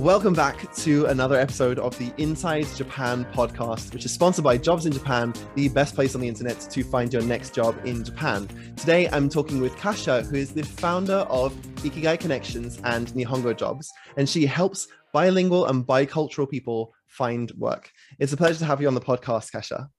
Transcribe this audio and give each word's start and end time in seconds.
Welcome 0.00 0.32
back 0.32 0.74
to 0.76 1.04
another 1.06 1.38
episode 1.38 1.78
of 1.78 1.96
the 1.98 2.10
Inside 2.16 2.66
Japan 2.74 3.26
podcast, 3.34 3.92
which 3.92 4.06
is 4.06 4.12
sponsored 4.12 4.42
by 4.42 4.56
Jobs 4.56 4.86
in 4.86 4.92
Japan, 4.92 5.34
the 5.56 5.68
best 5.68 5.94
place 5.94 6.14
on 6.14 6.22
the 6.22 6.26
internet 6.26 6.58
to 6.58 6.82
find 6.82 7.12
your 7.12 7.20
next 7.20 7.54
job 7.54 7.76
in 7.84 8.02
Japan. 8.02 8.48
Today, 8.78 9.10
I'm 9.10 9.28
talking 9.28 9.60
with 9.60 9.76
Kasia, 9.76 10.22
who 10.22 10.36
is 10.36 10.52
the 10.52 10.62
founder 10.62 11.26
of 11.28 11.52
Ikigai 11.82 12.18
Connections 12.18 12.80
and 12.84 13.08
Nihongo 13.08 13.54
Jobs, 13.54 13.92
and 14.16 14.26
she 14.26 14.46
helps 14.46 14.88
bilingual 15.12 15.66
and 15.66 15.86
bicultural 15.86 16.48
people 16.48 16.94
find 17.06 17.50
work. 17.58 17.92
It's 18.18 18.32
a 18.32 18.38
pleasure 18.38 18.60
to 18.60 18.64
have 18.64 18.80
you 18.80 18.88
on 18.88 18.94
the 18.94 19.02
podcast, 19.02 19.52
Kasia. 19.52 19.90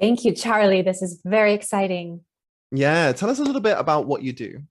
Thank 0.00 0.24
you, 0.24 0.34
Charlie. 0.34 0.82
This 0.82 1.00
is 1.00 1.20
very 1.24 1.52
exciting. 1.52 2.22
Yeah, 2.72 3.12
tell 3.12 3.30
us 3.30 3.38
a 3.38 3.44
little 3.44 3.60
bit 3.60 3.78
about 3.78 4.08
what 4.08 4.24
you 4.24 4.32
do. 4.32 4.62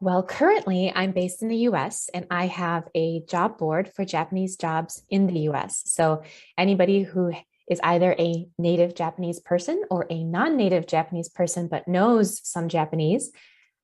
Well, 0.00 0.22
currently 0.22 0.92
I'm 0.94 1.12
based 1.12 1.42
in 1.42 1.48
the 1.48 1.56
US 1.68 2.10
and 2.12 2.26
I 2.30 2.46
have 2.46 2.88
a 2.94 3.22
job 3.28 3.56
board 3.56 3.90
for 3.94 4.04
Japanese 4.04 4.56
jobs 4.56 5.02
in 5.08 5.26
the 5.26 5.40
US. 5.50 5.82
So 5.86 6.22
anybody 6.58 7.02
who 7.02 7.32
is 7.68 7.80
either 7.82 8.14
a 8.18 8.46
native 8.58 8.94
Japanese 8.94 9.40
person 9.40 9.82
or 9.90 10.06
a 10.10 10.22
non 10.22 10.56
native 10.56 10.86
Japanese 10.86 11.28
person 11.28 11.68
but 11.68 11.88
knows 11.88 12.46
some 12.46 12.68
Japanese, 12.68 13.32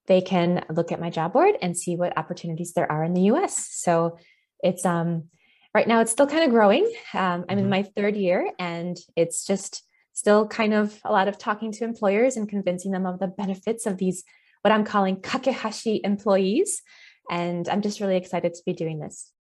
they 0.06 0.20
can 0.20 0.64
look 0.70 0.92
at 0.92 1.00
my 1.00 1.10
job 1.10 1.32
board 1.32 1.56
and 1.62 1.76
see 1.76 1.96
what 1.96 2.16
opportunities 2.18 2.74
there 2.74 2.90
are 2.90 3.04
in 3.04 3.14
the 3.14 3.30
US. 3.32 3.68
So 3.70 4.18
it's 4.62 4.84
um 4.84 5.24
right 5.74 5.88
now 5.88 6.00
it's 6.00 6.12
still 6.12 6.26
kind 6.26 6.44
of 6.44 6.50
growing. 6.50 6.84
Um, 7.14 7.46
I'm 7.48 7.58
in 7.58 7.64
mm-hmm. 7.64 7.70
my 7.70 7.82
third 7.84 8.16
year 8.16 8.50
and 8.58 8.98
it's 9.16 9.46
just 9.46 9.82
still 10.12 10.46
kind 10.46 10.74
of 10.74 10.98
a 11.04 11.12
lot 11.12 11.28
of 11.28 11.38
talking 11.38 11.72
to 11.72 11.84
employers 11.84 12.36
and 12.36 12.46
convincing 12.48 12.92
them 12.92 13.06
of 13.06 13.18
the 13.18 13.28
benefits 13.28 13.86
of 13.86 13.96
these 13.96 14.24
what 14.62 14.72
I'm 14.72 14.84
calling 14.84 15.16
kakehashi 15.16 16.00
employees. 16.04 16.82
And 17.30 17.68
I'm 17.68 17.82
just 17.82 18.00
really 18.00 18.16
excited 18.16 18.54
to 18.54 18.62
be 18.64 18.72
doing 18.72 18.98
this. 18.98 19.32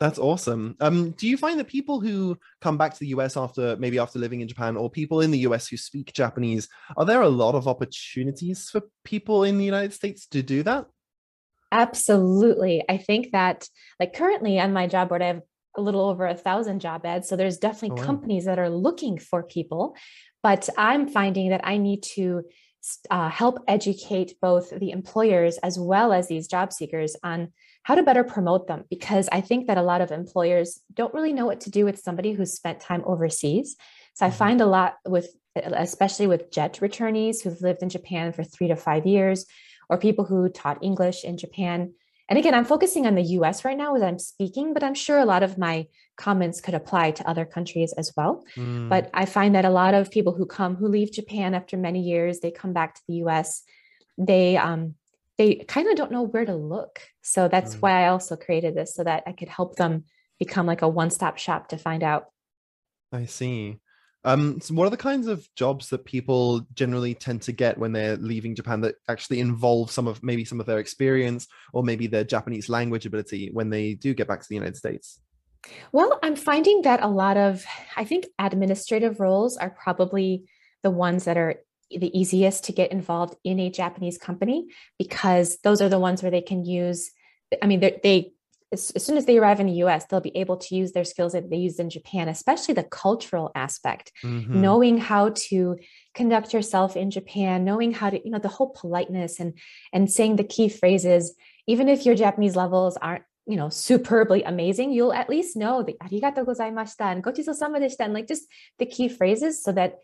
That's 0.00 0.18
awesome. 0.18 0.76
Um, 0.80 1.10
do 1.12 1.26
you 1.26 1.36
find 1.36 1.58
that 1.58 1.66
people 1.66 2.00
who 2.00 2.38
come 2.60 2.78
back 2.78 2.92
to 2.92 3.00
the 3.00 3.08
US 3.08 3.36
after 3.36 3.76
maybe 3.76 3.98
after 3.98 4.18
living 4.18 4.40
in 4.40 4.48
Japan 4.48 4.76
or 4.76 4.88
people 4.88 5.20
in 5.20 5.32
the 5.32 5.40
US 5.40 5.66
who 5.66 5.76
speak 5.76 6.12
Japanese, 6.12 6.68
are 6.96 7.04
there 7.04 7.22
a 7.22 7.28
lot 7.28 7.56
of 7.56 7.66
opportunities 7.66 8.68
for 8.70 8.82
people 9.04 9.42
in 9.42 9.58
the 9.58 9.64
United 9.64 9.92
States 9.92 10.26
to 10.28 10.42
do 10.42 10.62
that? 10.62 10.86
Absolutely. 11.72 12.84
I 12.88 12.96
think 12.96 13.32
that 13.32 13.68
like 13.98 14.14
currently 14.14 14.60
on 14.60 14.72
my 14.72 14.86
job 14.86 15.08
board, 15.08 15.22
I 15.22 15.26
have 15.26 15.42
a 15.76 15.82
little 15.82 16.08
over 16.08 16.26
a 16.26 16.34
thousand 16.34 16.80
job 16.80 17.04
ads. 17.04 17.28
So 17.28 17.36
there's 17.36 17.58
definitely 17.58 17.98
oh, 17.98 18.02
wow. 18.02 18.06
companies 18.06 18.44
that 18.44 18.58
are 18.58 18.70
looking 18.70 19.18
for 19.18 19.42
people, 19.42 19.96
but 20.42 20.68
I'm 20.78 21.08
finding 21.08 21.50
that 21.50 21.62
I 21.64 21.76
need 21.76 22.04
to 22.14 22.44
uh, 23.10 23.28
help 23.28 23.58
educate 23.66 24.34
both 24.40 24.70
the 24.70 24.90
employers 24.90 25.58
as 25.58 25.78
well 25.78 26.12
as 26.12 26.28
these 26.28 26.46
job 26.46 26.72
seekers 26.72 27.16
on 27.22 27.52
how 27.82 27.94
to 27.94 28.02
better 28.02 28.24
promote 28.24 28.66
them 28.66 28.84
because 28.90 29.28
i 29.32 29.40
think 29.40 29.66
that 29.66 29.78
a 29.78 29.82
lot 29.82 30.00
of 30.00 30.10
employers 30.10 30.80
don't 30.94 31.14
really 31.14 31.32
know 31.32 31.46
what 31.46 31.60
to 31.60 31.70
do 31.70 31.84
with 31.84 31.98
somebody 31.98 32.32
who's 32.32 32.52
spent 32.52 32.80
time 32.80 33.02
overseas 33.06 33.76
so 34.14 34.24
i 34.24 34.28
mm-hmm. 34.28 34.38
find 34.38 34.60
a 34.60 34.66
lot 34.66 34.96
with 35.06 35.28
especially 35.56 36.26
with 36.26 36.52
jet 36.52 36.78
returnees 36.80 37.42
who've 37.42 37.60
lived 37.62 37.82
in 37.82 37.88
japan 37.88 38.32
for 38.32 38.44
three 38.44 38.68
to 38.68 38.76
five 38.76 39.06
years 39.06 39.46
or 39.88 39.98
people 39.98 40.24
who 40.24 40.48
taught 40.48 40.82
english 40.82 41.24
in 41.24 41.36
japan 41.36 41.92
and 42.28 42.38
again, 42.38 42.54
I'm 42.54 42.64
focusing 42.64 43.06
on 43.06 43.14
the 43.14 43.22
US 43.22 43.64
right 43.64 43.76
now 43.76 43.94
as 43.94 44.02
I'm 44.02 44.18
speaking, 44.18 44.74
but 44.74 44.82
I'm 44.82 44.94
sure 44.94 45.18
a 45.18 45.24
lot 45.24 45.42
of 45.42 45.56
my 45.56 45.86
comments 46.16 46.60
could 46.60 46.74
apply 46.74 47.12
to 47.12 47.28
other 47.28 47.46
countries 47.46 47.94
as 47.94 48.12
well. 48.16 48.44
Mm. 48.56 48.90
But 48.90 49.08
I 49.14 49.24
find 49.24 49.54
that 49.54 49.64
a 49.64 49.70
lot 49.70 49.94
of 49.94 50.10
people 50.10 50.34
who 50.34 50.44
come, 50.44 50.76
who 50.76 50.88
leave 50.88 51.10
Japan 51.12 51.54
after 51.54 51.76
many 51.76 52.00
years, 52.00 52.40
they 52.40 52.50
come 52.50 52.74
back 52.74 52.96
to 52.96 53.00
the 53.08 53.14
US, 53.24 53.62
they, 54.18 54.58
um, 54.58 54.94
they 55.38 55.64
kind 55.68 55.88
of 55.88 55.96
don't 55.96 56.12
know 56.12 56.22
where 56.22 56.44
to 56.44 56.54
look. 56.54 57.00
So 57.22 57.48
that's 57.48 57.76
mm. 57.76 57.82
why 57.82 58.04
I 58.04 58.08
also 58.08 58.36
created 58.36 58.74
this 58.74 58.94
so 58.94 59.04
that 59.04 59.22
I 59.26 59.32
could 59.32 59.48
help 59.48 59.76
them 59.76 60.04
become 60.38 60.66
like 60.66 60.82
a 60.82 60.88
one 60.88 61.10
stop 61.10 61.38
shop 61.38 61.68
to 61.68 61.78
find 61.78 62.02
out. 62.02 62.26
I 63.10 63.24
see. 63.24 63.78
Um, 64.24 64.60
so 64.60 64.74
what 64.74 64.86
are 64.86 64.90
the 64.90 64.96
kinds 64.96 65.26
of 65.26 65.48
jobs 65.54 65.90
that 65.90 66.04
people 66.04 66.66
generally 66.74 67.14
tend 67.14 67.42
to 67.42 67.52
get 67.52 67.78
when 67.78 67.92
they're 67.92 68.16
leaving 68.16 68.54
Japan 68.54 68.80
that 68.80 68.96
actually 69.08 69.40
involve 69.40 69.90
some 69.90 70.08
of 70.08 70.22
maybe 70.22 70.44
some 70.44 70.60
of 70.60 70.66
their 70.66 70.78
experience 70.78 71.46
or 71.72 71.84
maybe 71.84 72.06
their 72.06 72.24
Japanese 72.24 72.68
language 72.68 73.06
ability 73.06 73.50
when 73.52 73.70
they 73.70 73.94
do 73.94 74.14
get 74.14 74.28
back 74.28 74.40
to 74.40 74.48
the 74.48 74.56
United 74.56 74.76
States? 74.76 75.20
Well, 75.92 76.18
I'm 76.22 76.36
finding 76.36 76.82
that 76.82 77.02
a 77.02 77.08
lot 77.08 77.36
of, 77.36 77.64
I 77.96 78.04
think 78.04 78.26
administrative 78.38 79.20
roles 79.20 79.56
are 79.56 79.70
probably 79.70 80.44
the 80.82 80.90
ones 80.90 81.24
that 81.24 81.36
are 81.36 81.56
the 81.90 82.16
easiest 82.18 82.64
to 82.64 82.72
get 82.72 82.92
involved 82.92 83.34
in 83.44 83.58
a 83.58 83.70
Japanese 83.70 84.18
company 84.18 84.66
because 84.98 85.58
those 85.64 85.80
are 85.80 85.88
the 85.88 85.98
ones 85.98 86.22
where 86.22 86.30
they 86.30 86.42
can 86.42 86.64
use, 86.64 87.10
I 87.62 87.66
mean, 87.66 87.80
they 87.80 88.32
as, 88.72 88.90
as, 88.90 89.04
soon 89.04 89.16
as 89.16 89.24
they 89.24 89.38
arrive 89.38 89.60
in 89.60 89.66
the 89.66 89.84
US, 89.84 90.04
they'll 90.04 90.20
be 90.20 90.36
able 90.36 90.56
to 90.58 90.74
use 90.74 90.92
their 90.92 91.04
skills 91.04 91.32
that 91.32 91.50
they 91.50 91.56
used 91.56 91.80
in 91.80 91.90
Japan, 91.90 92.28
especially 92.28 92.74
the 92.74 92.84
cultural 92.84 93.50
aspect, 93.54 94.12
mm-hmm. 94.22 94.60
knowing 94.60 94.98
how 94.98 95.30
to 95.30 95.78
conduct 96.14 96.52
yourself 96.52 96.96
in 96.96 97.10
Japan, 97.10 97.64
knowing 97.64 97.92
how 97.92 98.10
to, 98.10 98.22
you 98.22 98.30
know, 98.30 98.38
the 98.38 98.48
whole 98.48 98.70
politeness 98.70 99.40
and 99.40 99.58
and 99.92 100.10
saying 100.10 100.36
the 100.36 100.44
key 100.44 100.68
phrases, 100.68 101.34
even 101.66 101.88
if 101.88 102.04
your 102.04 102.14
Japanese 102.14 102.56
levels 102.56 102.96
aren't, 102.98 103.24
you 103.46 103.56
know, 103.56 103.70
superbly 103.70 104.42
amazing, 104.42 104.92
you'll 104.92 105.12
at 105.12 105.30
least 105.30 105.56
know 105.56 105.82
the 105.82 105.96
arigato 106.02 106.44
gozaimashita 106.44 107.12
and 107.12 107.24
gochisousama 107.24 107.78
deshita 107.78 108.00
and 108.00 108.14
like 108.14 108.28
just 108.28 108.46
the 108.78 108.86
key 108.86 109.08
phrases 109.08 109.62
so 109.62 109.72
that 109.72 109.98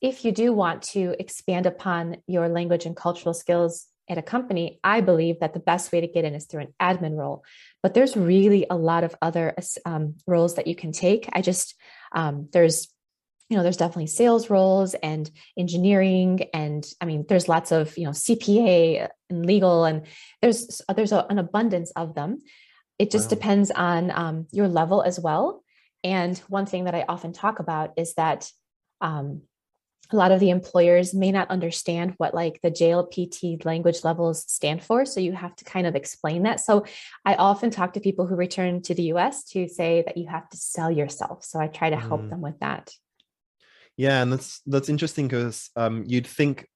if 0.00 0.24
you 0.24 0.32
do 0.32 0.52
want 0.52 0.82
to 0.82 1.14
expand 1.18 1.66
upon 1.66 2.16
your 2.26 2.48
language 2.48 2.86
and 2.86 2.96
cultural 2.96 3.34
skills 3.34 3.86
at 4.08 4.18
a 4.18 4.22
company, 4.22 4.80
I 4.82 5.00
believe 5.00 5.40
that 5.40 5.54
the 5.54 5.60
best 5.60 5.92
way 5.92 6.00
to 6.00 6.08
get 6.08 6.24
in 6.24 6.34
is 6.34 6.46
through 6.46 6.62
an 6.62 6.74
admin 6.80 7.16
role. 7.16 7.44
But 7.82 7.94
there's 7.94 8.16
really 8.16 8.66
a 8.68 8.76
lot 8.76 9.04
of 9.04 9.14
other 9.22 9.54
um, 9.86 10.16
roles 10.26 10.56
that 10.56 10.66
you 10.66 10.74
can 10.74 10.92
take. 10.92 11.28
I 11.32 11.42
just, 11.42 11.74
um, 12.12 12.48
there's, 12.52 12.88
you 13.48 13.56
know, 13.56 13.62
there's 13.62 13.76
definitely 13.76 14.08
sales 14.08 14.50
roles 14.50 14.94
and 14.94 15.30
engineering. 15.56 16.46
And 16.52 16.84
I 17.00 17.04
mean, 17.04 17.24
there's 17.28 17.48
lots 17.48 17.72
of, 17.72 17.96
you 17.96 18.04
know, 18.04 18.10
CPA 18.10 19.08
and 19.28 19.46
legal, 19.46 19.84
and 19.84 20.06
there's, 20.42 20.80
there's 20.94 21.12
a, 21.12 21.26
an 21.30 21.38
abundance 21.38 21.92
of 21.92 22.14
them. 22.14 22.40
It 22.98 23.10
just 23.10 23.26
wow. 23.26 23.36
depends 23.36 23.70
on 23.70 24.10
um, 24.10 24.46
your 24.52 24.68
level 24.68 25.02
as 25.02 25.18
well. 25.18 25.62
And 26.02 26.36
one 26.48 26.66
thing 26.66 26.84
that 26.84 26.94
I 26.94 27.04
often 27.08 27.32
talk 27.32 27.58
about 27.58 27.92
is 27.96 28.14
that 28.14 28.50
um, 29.00 29.42
a 30.12 30.16
lot 30.16 30.32
of 30.32 30.40
the 30.40 30.50
employers 30.50 31.14
may 31.14 31.30
not 31.30 31.50
understand 31.50 32.14
what 32.16 32.34
like 32.34 32.60
the 32.62 32.70
JLPT 32.70 33.64
language 33.64 34.02
levels 34.04 34.44
stand 34.50 34.82
for. 34.82 35.04
So 35.04 35.20
you 35.20 35.32
have 35.32 35.54
to 35.56 35.64
kind 35.64 35.86
of 35.86 35.94
explain 35.94 36.42
that. 36.42 36.60
So 36.60 36.84
I 37.24 37.34
often 37.34 37.70
talk 37.70 37.92
to 37.94 38.00
people 38.00 38.26
who 38.26 38.34
return 38.34 38.82
to 38.82 38.94
the 38.94 39.12
US 39.14 39.44
to 39.50 39.68
say 39.68 40.02
that 40.06 40.16
you 40.16 40.26
have 40.28 40.48
to 40.50 40.56
sell 40.56 40.90
yourself. 40.90 41.44
So 41.44 41.60
I 41.60 41.68
try 41.68 41.90
to 41.90 41.96
help 41.96 42.22
mm. 42.22 42.30
them 42.30 42.40
with 42.40 42.58
that. 42.60 42.92
Yeah, 43.96 44.22
and 44.22 44.32
that's 44.32 44.60
that's 44.66 44.88
interesting 44.88 45.28
because 45.28 45.70
um, 45.76 46.04
you'd 46.06 46.26
think 46.26 46.66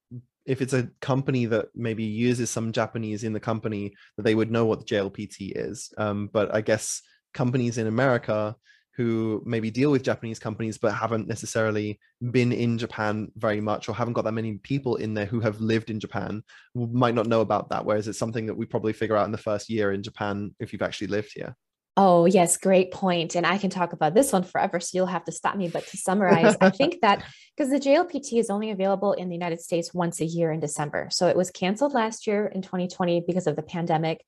if 0.45 0.61
it's 0.61 0.75
a 0.75 0.91
company 1.01 1.47
that 1.47 1.69
maybe 1.75 2.05
uses 2.05 2.51
some 2.51 2.73
Japanese 2.73 3.25
in 3.25 3.33
the 3.33 3.41
company 3.41 3.95
that 4.17 4.25
they 4.25 4.35
would 4.35 4.51
know 4.51 4.67
what 4.67 4.81
the 4.81 4.85
JLPT 4.85 5.53
is. 5.57 5.91
Um, 5.97 6.29
but 6.31 6.55
I 6.55 6.61
guess 6.61 7.01
companies 7.33 7.79
in 7.79 7.87
America 7.87 8.57
who 8.97 9.43
maybe 9.45 9.71
deal 9.71 9.91
with 9.91 10.05
Japanese 10.05 10.39
companies 10.39 10.79
but 10.79 10.95
haven't 10.95 11.27
necessarily 11.27 11.99
been 12.31 12.53
in 12.53 12.79
Japan 12.79 13.31
very 13.37 13.61
much 13.61 13.89
or 13.89 13.95
haven't 13.95 14.15
got 14.15 14.25
that 14.25 14.33
many 14.33 14.55
people 14.59 14.97
in 14.97 15.15
there 15.15 15.27
who 15.27 15.41
have 15.41 15.61
lived 15.61 15.91
in 15.91 15.99
Japan 15.99 16.43
might 16.75 17.15
not 17.15 17.27
know 17.27 17.41
about 17.41 17.71
that. 17.71 17.85
Whereas 17.85 18.07
it's 18.07 18.19
something 18.19 18.47
that 18.47 18.57
we 18.57 18.67
probably 18.67 18.93
figure 18.93 19.17
out 19.17 19.27
in 19.27 19.33
the 19.33 19.39
first 19.39 19.69
year 19.69 19.93
in 19.93 20.03
Japan 20.03 20.55
if 20.61 20.73
you've 20.73 20.83
actually 20.83 21.09
lived 21.09 21.33
here. 21.35 21.57
Oh, 21.97 22.27
yes, 22.27 22.57
great 22.57 22.91
point. 22.91 23.37
And 23.37 23.47
I 23.47 23.57
can 23.57 23.71
talk 23.71 23.93
about 23.93 24.15
this 24.15 24.33
one 24.33 24.43
forever, 24.43 24.81
so 24.81 24.91
you'll 24.95 25.07
have 25.07 25.25
to 25.25 25.33
stop 25.33 25.57
me. 25.57 25.69
But 25.69 25.87
to 25.89 25.97
summarize, 25.97 26.57
I 26.61 26.71
think 26.71 27.01
that 27.03 27.25
because 27.57 27.71
the 27.71 27.79
JLPT 27.79 28.41
is 28.41 28.51
only 28.51 28.73
available 28.73 29.13
in 29.13 29.29
the 29.29 29.35
United 29.35 29.61
States 29.61 29.95
once 29.95 30.21
a 30.21 30.25
year 30.25 30.51
in 30.51 30.59
December. 30.59 31.09
So 31.13 31.29
it 31.29 31.37
was 31.37 31.53
canceled 31.53 31.95
last 31.95 32.27
year 32.27 32.47
in 32.47 32.63
2020 32.63 33.25
because 33.27 33.47
of 33.47 33.55
the 33.55 33.63
pandemic. 33.63 34.25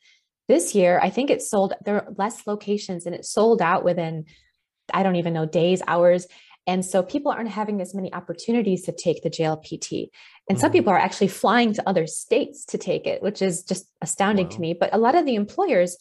This 0.48 0.76
year, 0.76 1.00
I 1.02 1.10
think 1.10 1.28
it 1.28 1.42
sold, 1.42 1.74
there 1.84 1.96
are 1.96 2.12
less 2.16 2.46
locations 2.46 3.04
and 3.04 3.16
it 3.16 3.24
sold 3.24 3.60
out 3.60 3.82
within 3.82 4.26
I 4.92 5.02
don't 5.02 5.16
even 5.16 5.32
know, 5.32 5.46
days, 5.46 5.82
hours. 5.86 6.26
And 6.66 6.84
so 6.84 7.02
people 7.02 7.30
aren't 7.30 7.50
having 7.50 7.80
as 7.80 7.94
many 7.94 8.12
opportunities 8.12 8.82
to 8.82 8.92
take 8.92 9.22
the 9.22 9.30
JLPT. 9.30 10.10
And 10.48 10.56
mm-hmm. 10.56 10.60
some 10.60 10.72
people 10.72 10.92
are 10.92 10.98
actually 10.98 11.28
flying 11.28 11.72
to 11.74 11.88
other 11.88 12.06
states 12.06 12.64
to 12.66 12.78
take 12.78 13.06
it, 13.06 13.22
which 13.22 13.40
is 13.40 13.62
just 13.62 13.86
astounding 14.02 14.46
wow. 14.46 14.52
to 14.52 14.60
me. 14.60 14.74
But 14.74 14.92
a 14.92 14.98
lot 14.98 15.14
of 15.14 15.26
the 15.26 15.36
employers, 15.36 15.96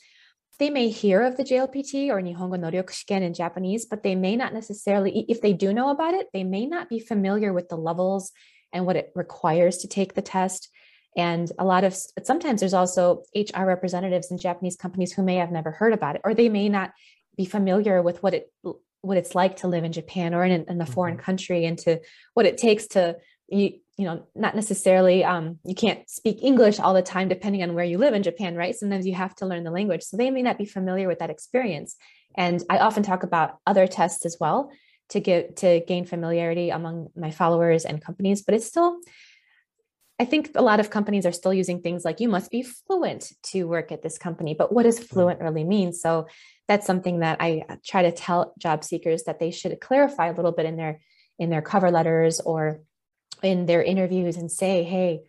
they 0.58 0.70
may 0.70 0.90
hear 0.90 1.22
of 1.22 1.38
the 1.38 1.44
JLPT 1.44 2.10
or 2.10 2.22
Nihongo 2.22 2.58
Noryoku 2.58 2.92
Shiken 2.92 3.22
in 3.22 3.34
Japanese, 3.34 3.86
but 3.86 4.04
they 4.04 4.16
may 4.16 4.36
not 4.36 4.54
necessarily, 4.54 5.26
if 5.28 5.42
they 5.42 5.54
do 5.54 5.74
know 5.74 5.90
about 5.90 6.14
it, 6.14 6.28
they 6.34 6.44
may 6.44 6.66
not 6.66 6.90
be 6.90 7.00
familiar 7.00 7.54
with 7.54 7.70
the 7.70 7.76
levels 7.76 8.32
and 8.74 8.86
what 8.86 8.96
it 8.96 9.12
requires 9.16 9.78
to 9.80 9.88
take 9.88 10.16
the 10.16 10.22
test. 10.22 10.70
And 11.18 11.50
a 11.60 11.66
lot 11.66 11.84
of 11.84 11.96
sometimes 12.24 12.60
there's 12.60 12.74
also 12.74 13.24
HR 13.36 13.64
representatives 13.64 14.32
in 14.32 14.38
Japanese 14.38 14.76
companies 14.76 15.14
who 15.14 15.24
may 15.24 15.36
have 15.36 15.52
never 15.52 15.72
heard 15.72 15.94
about 15.94 16.16
it, 16.16 16.22
or 16.26 16.34
they 16.34 16.50
may 16.50 16.68
not 16.68 16.92
be 17.36 17.46
familiar 17.46 18.02
with 18.02 18.22
what 18.24 18.34
it 18.34 18.52
what 19.02 19.18
it's 19.18 19.36
like 19.36 19.58
to 19.58 19.68
live 19.68 19.84
in 19.84 19.92
Japan 19.92 20.34
or 20.34 20.44
in, 20.44 20.66
in 20.68 20.82
a 20.82 20.86
foreign 20.86 21.16
mm-hmm. 21.16 21.24
country 21.24 21.66
and 21.66 21.78
to 21.78 22.00
what 22.34 22.48
it 22.48 22.58
takes 22.58 22.88
to 22.88 23.18
you, 23.48 23.74
you 23.98 24.06
know 24.06 24.26
not 24.36 24.56
necessarily 24.56 25.24
um, 25.24 25.60
you 25.64 25.76
can't 25.76 26.10
speak 26.10 26.40
English 26.42 26.80
all 26.80 26.94
the 26.94 27.02
time 27.02 27.28
depending 27.28 27.62
on 27.62 27.76
where 27.76 27.86
you 27.86 27.98
live 27.98 28.14
in 28.14 28.24
Japan 28.24 28.56
right 28.56 28.76
sometimes 28.76 29.06
you 29.06 29.14
have 29.14 29.36
to 29.36 29.46
learn 29.46 29.64
the 29.64 29.72
language 29.72 30.04
so 30.04 30.18
they 30.18 30.32
may 30.32 30.42
not 30.42 30.58
be 30.58 30.66
familiar 30.66 31.08
with 31.08 31.20
that 31.20 31.30
experience 31.30 31.96
And 32.36 32.64
I 32.70 32.80
often 32.80 33.04
talk 33.04 33.24
about 33.24 33.58
other 33.66 33.88
tests 33.88 34.26
as 34.26 34.38
well 34.40 34.72
to 35.10 35.20
get 35.20 35.58
to 35.58 35.82
gain 35.82 36.06
familiarity 36.06 36.70
among 36.70 37.10
my 37.16 37.32
followers 37.32 37.86
and 37.86 38.02
companies, 38.02 38.42
but 38.42 38.56
it's 38.56 38.66
still 38.66 39.00
I 40.18 40.24
think 40.24 40.52
a 40.56 40.62
lot 40.62 40.80
of 40.80 40.90
companies 40.90 41.26
are 41.26 41.34
still 41.34 41.54
using 41.54 41.82
things 41.82 42.06
like 42.06 42.22
you 42.22 42.30
must 42.30 42.50
be 42.50 42.64
fluent 42.64 43.34
to 43.52 43.66
work 43.66 43.92
at 43.92 44.02
this 44.02 44.18
company, 44.18 44.56
but 44.58 44.72
what 44.72 44.84
does 44.84 44.98
fluent 44.98 45.42
really 45.42 45.66
mean? 45.66 45.92
So 45.92 46.28
that's 46.68 46.88
something 46.88 47.20
that 47.20 47.38
I 47.40 47.64
uh, 47.70 47.76
try 47.86 48.04
to 48.04 48.12
tell 48.12 48.54
job 48.58 48.84
seekers 48.84 49.24
that 49.24 49.40
they 49.40 49.52
should 49.52 49.80
clarify 49.80 50.28
a 50.28 50.34
little 50.34 50.52
bit 50.52 50.66
in 50.66 50.78
their 50.78 51.00
in 51.38 51.50
their 51.50 51.62
cover 51.62 51.92
letters 51.92 52.40
or 52.40 52.82
in 53.44 53.66
their 53.66 53.84
interviews 53.84 54.38
and 54.38 54.52
say, 54.52 54.84
hey, 54.84 55.24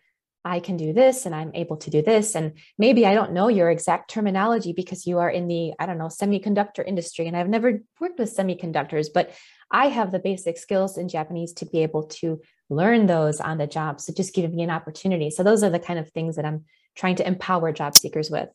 I 0.44 0.60
can 0.60 0.76
do 0.76 0.92
this 0.92 1.26
and 1.26 1.34
I'm 1.34 1.50
able 1.54 1.76
to 1.78 1.90
do 1.90 2.02
this. 2.02 2.36
And 2.36 2.52
maybe 2.78 3.04
I 3.04 3.14
don't 3.14 3.32
know 3.32 3.48
your 3.48 3.68
exact 3.68 4.08
terminology 4.08 4.72
because 4.72 5.04
you 5.04 5.18
are 5.18 5.28
in 5.28 5.48
the, 5.48 5.72
I 5.80 5.86
don't 5.86 5.98
know, 5.98 6.06
semiconductor 6.06 6.86
industry. 6.86 7.26
And 7.26 7.36
I've 7.36 7.48
never 7.48 7.82
worked 7.98 8.20
with 8.20 8.34
semiconductors, 8.34 9.08
but 9.12 9.34
I 9.72 9.88
have 9.88 10.12
the 10.12 10.20
basic 10.20 10.56
skills 10.56 10.98
in 10.98 11.08
Japanese 11.08 11.52
to 11.54 11.66
be 11.66 11.82
able 11.82 12.04
to 12.04 12.40
learn 12.70 13.06
those 13.06 13.40
on 13.40 13.58
the 13.58 13.66
job. 13.66 14.00
So 14.00 14.12
just 14.12 14.34
give 14.34 14.54
me 14.54 14.62
an 14.62 14.70
opportunity. 14.70 15.30
So 15.30 15.42
those 15.42 15.64
are 15.64 15.70
the 15.70 15.80
kind 15.80 15.98
of 15.98 16.10
things 16.10 16.36
that 16.36 16.44
I'm 16.44 16.64
trying 16.94 17.16
to 17.16 17.26
empower 17.26 17.72
job 17.72 17.96
seekers 17.96 18.30
with. 18.30 18.48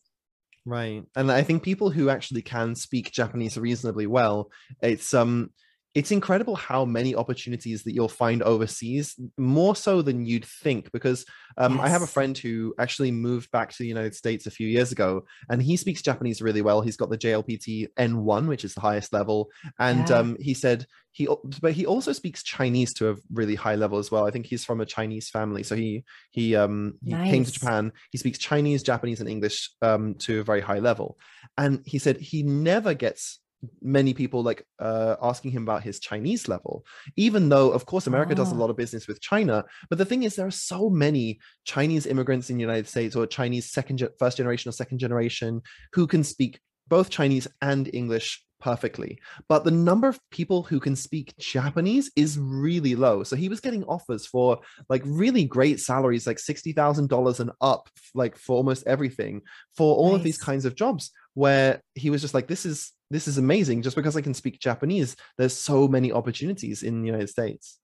Right. 0.65 1.03
And 1.15 1.31
I 1.31 1.41
think 1.41 1.63
people 1.63 1.89
who 1.89 2.09
actually 2.09 2.43
can 2.43 2.75
speak 2.75 3.11
Japanese 3.11 3.57
reasonably 3.57 4.05
well, 4.05 4.51
it's 4.81 5.13
um 5.13 5.49
it's 5.93 6.11
incredible 6.11 6.55
how 6.55 6.85
many 6.85 7.15
opportunities 7.15 7.83
that 7.83 7.93
you'll 7.93 8.07
find 8.07 8.41
overseas 8.43 9.19
more 9.38 9.75
so 9.75 10.01
than 10.01 10.25
you'd 10.25 10.45
think 10.45 10.91
because 10.91 11.25
um, 11.57 11.75
yes. 11.75 11.83
i 11.83 11.89
have 11.89 12.01
a 12.01 12.07
friend 12.07 12.38
who 12.38 12.73
actually 12.79 13.11
moved 13.11 13.51
back 13.51 13.71
to 13.71 13.77
the 13.79 13.88
united 13.88 14.15
states 14.15 14.45
a 14.45 14.51
few 14.51 14.67
years 14.67 14.91
ago 14.91 15.23
and 15.49 15.61
he 15.61 15.75
speaks 15.75 16.01
japanese 16.01 16.41
really 16.41 16.61
well 16.61 16.81
he's 16.81 16.97
got 16.97 17.09
the 17.09 17.17
jlpt 17.17 17.88
n1 17.97 18.47
which 18.47 18.63
is 18.63 18.73
the 18.73 18.81
highest 18.81 19.13
level 19.13 19.49
and 19.79 20.09
yeah. 20.09 20.17
um, 20.17 20.38
he 20.39 20.53
said 20.53 20.85
he 21.11 21.27
but 21.61 21.73
he 21.73 21.85
also 21.85 22.13
speaks 22.13 22.41
chinese 22.41 22.93
to 22.93 23.09
a 23.09 23.15
really 23.33 23.55
high 23.55 23.75
level 23.75 23.97
as 23.97 24.09
well 24.09 24.25
i 24.25 24.31
think 24.31 24.45
he's 24.45 24.63
from 24.63 24.79
a 24.79 24.85
chinese 24.85 25.29
family 25.29 25.61
so 25.61 25.75
he 25.75 26.03
he 26.31 26.55
um 26.55 26.93
he 27.03 27.11
nice. 27.11 27.31
came 27.31 27.43
to 27.43 27.51
japan 27.51 27.91
he 28.11 28.17
speaks 28.17 28.38
chinese 28.38 28.81
japanese 28.81 29.19
and 29.19 29.29
english 29.29 29.71
um 29.81 30.15
to 30.15 30.39
a 30.39 30.43
very 30.43 30.61
high 30.61 30.79
level 30.79 31.17
and 31.57 31.81
he 31.85 31.99
said 31.99 32.17
he 32.17 32.43
never 32.43 32.93
gets 32.93 33.39
many 33.81 34.13
people 34.13 34.43
like 34.43 34.65
uh, 34.79 35.15
asking 35.21 35.51
him 35.51 35.63
about 35.63 35.83
his 35.83 35.99
Chinese 35.99 36.47
level, 36.47 36.85
even 37.15 37.49
though, 37.49 37.71
of 37.71 37.85
course, 37.85 38.07
America 38.07 38.33
oh. 38.33 38.35
does 38.35 38.51
a 38.51 38.55
ah. 38.55 38.57
lot 38.57 38.69
of 38.69 38.77
business 38.77 39.07
with 39.07 39.21
China. 39.21 39.63
But 39.89 39.97
the 39.97 40.05
thing 40.05 40.23
is, 40.23 40.35
there 40.35 40.47
are 40.47 40.51
so 40.51 40.89
many 40.89 41.39
Chinese 41.65 42.05
immigrants 42.05 42.49
in 42.49 42.57
the 42.57 42.61
United 42.61 42.87
States 42.87 43.15
or 43.15 43.27
Chinese 43.27 43.71
second, 43.71 44.07
first 44.19 44.37
generation 44.37 44.69
or 44.69 44.73
second 44.73 44.99
generation 44.99 45.61
who 45.93 46.07
can 46.07 46.23
speak 46.23 46.59
both 46.87 47.09
Chinese 47.09 47.47
and 47.61 47.89
English 47.93 48.43
perfectly. 48.61 49.19
But 49.49 49.65
the 49.65 49.71
number 49.71 50.07
of 50.07 50.19
people 50.29 50.63
who 50.63 50.79
can 50.79 50.95
speak 50.95 51.35
Japanese 51.37 52.11
is 52.15 52.37
really 52.37 52.95
low. 52.95 53.23
So 53.23 53.35
he 53.35 53.49
was 53.49 53.59
getting 53.59 53.83
offers 53.85 54.25
for 54.25 54.59
like 54.87 55.01
really 55.05 55.43
great 55.43 55.79
salaries, 55.79 56.27
like 56.27 56.37
$60,000 56.37 57.39
and 57.39 57.51
up, 57.59 57.89
like 58.13 58.37
for 58.37 58.55
almost 58.55 58.87
everything, 58.87 59.41
for 59.75 59.95
all 59.95 60.11
nice. 60.11 60.17
of 60.17 60.23
these 60.23 60.37
kinds 60.37 60.65
of 60.65 60.75
jobs, 60.75 61.11
where 61.33 61.81
he 61.95 62.09
was 62.09 62.21
just 62.21 62.33
like, 62.33 62.47
this 62.47 62.65
is 62.65 62.91
this 63.09 63.27
is 63.27 63.37
amazing 63.37 63.81
just 63.81 63.95
because 63.95 64.15
I 64.15 64.21
can 64.21 64.33
speak 64.33 64.59
Japanese. 64.59 65.17
There's 65.37 65.57
so 65.57 65.87
many 65.87 66.11
opportunities 66.11 66.81
in 66.81 67.01
the 67.01 67.07
United 67.07 67.29
States. 67.29 67.77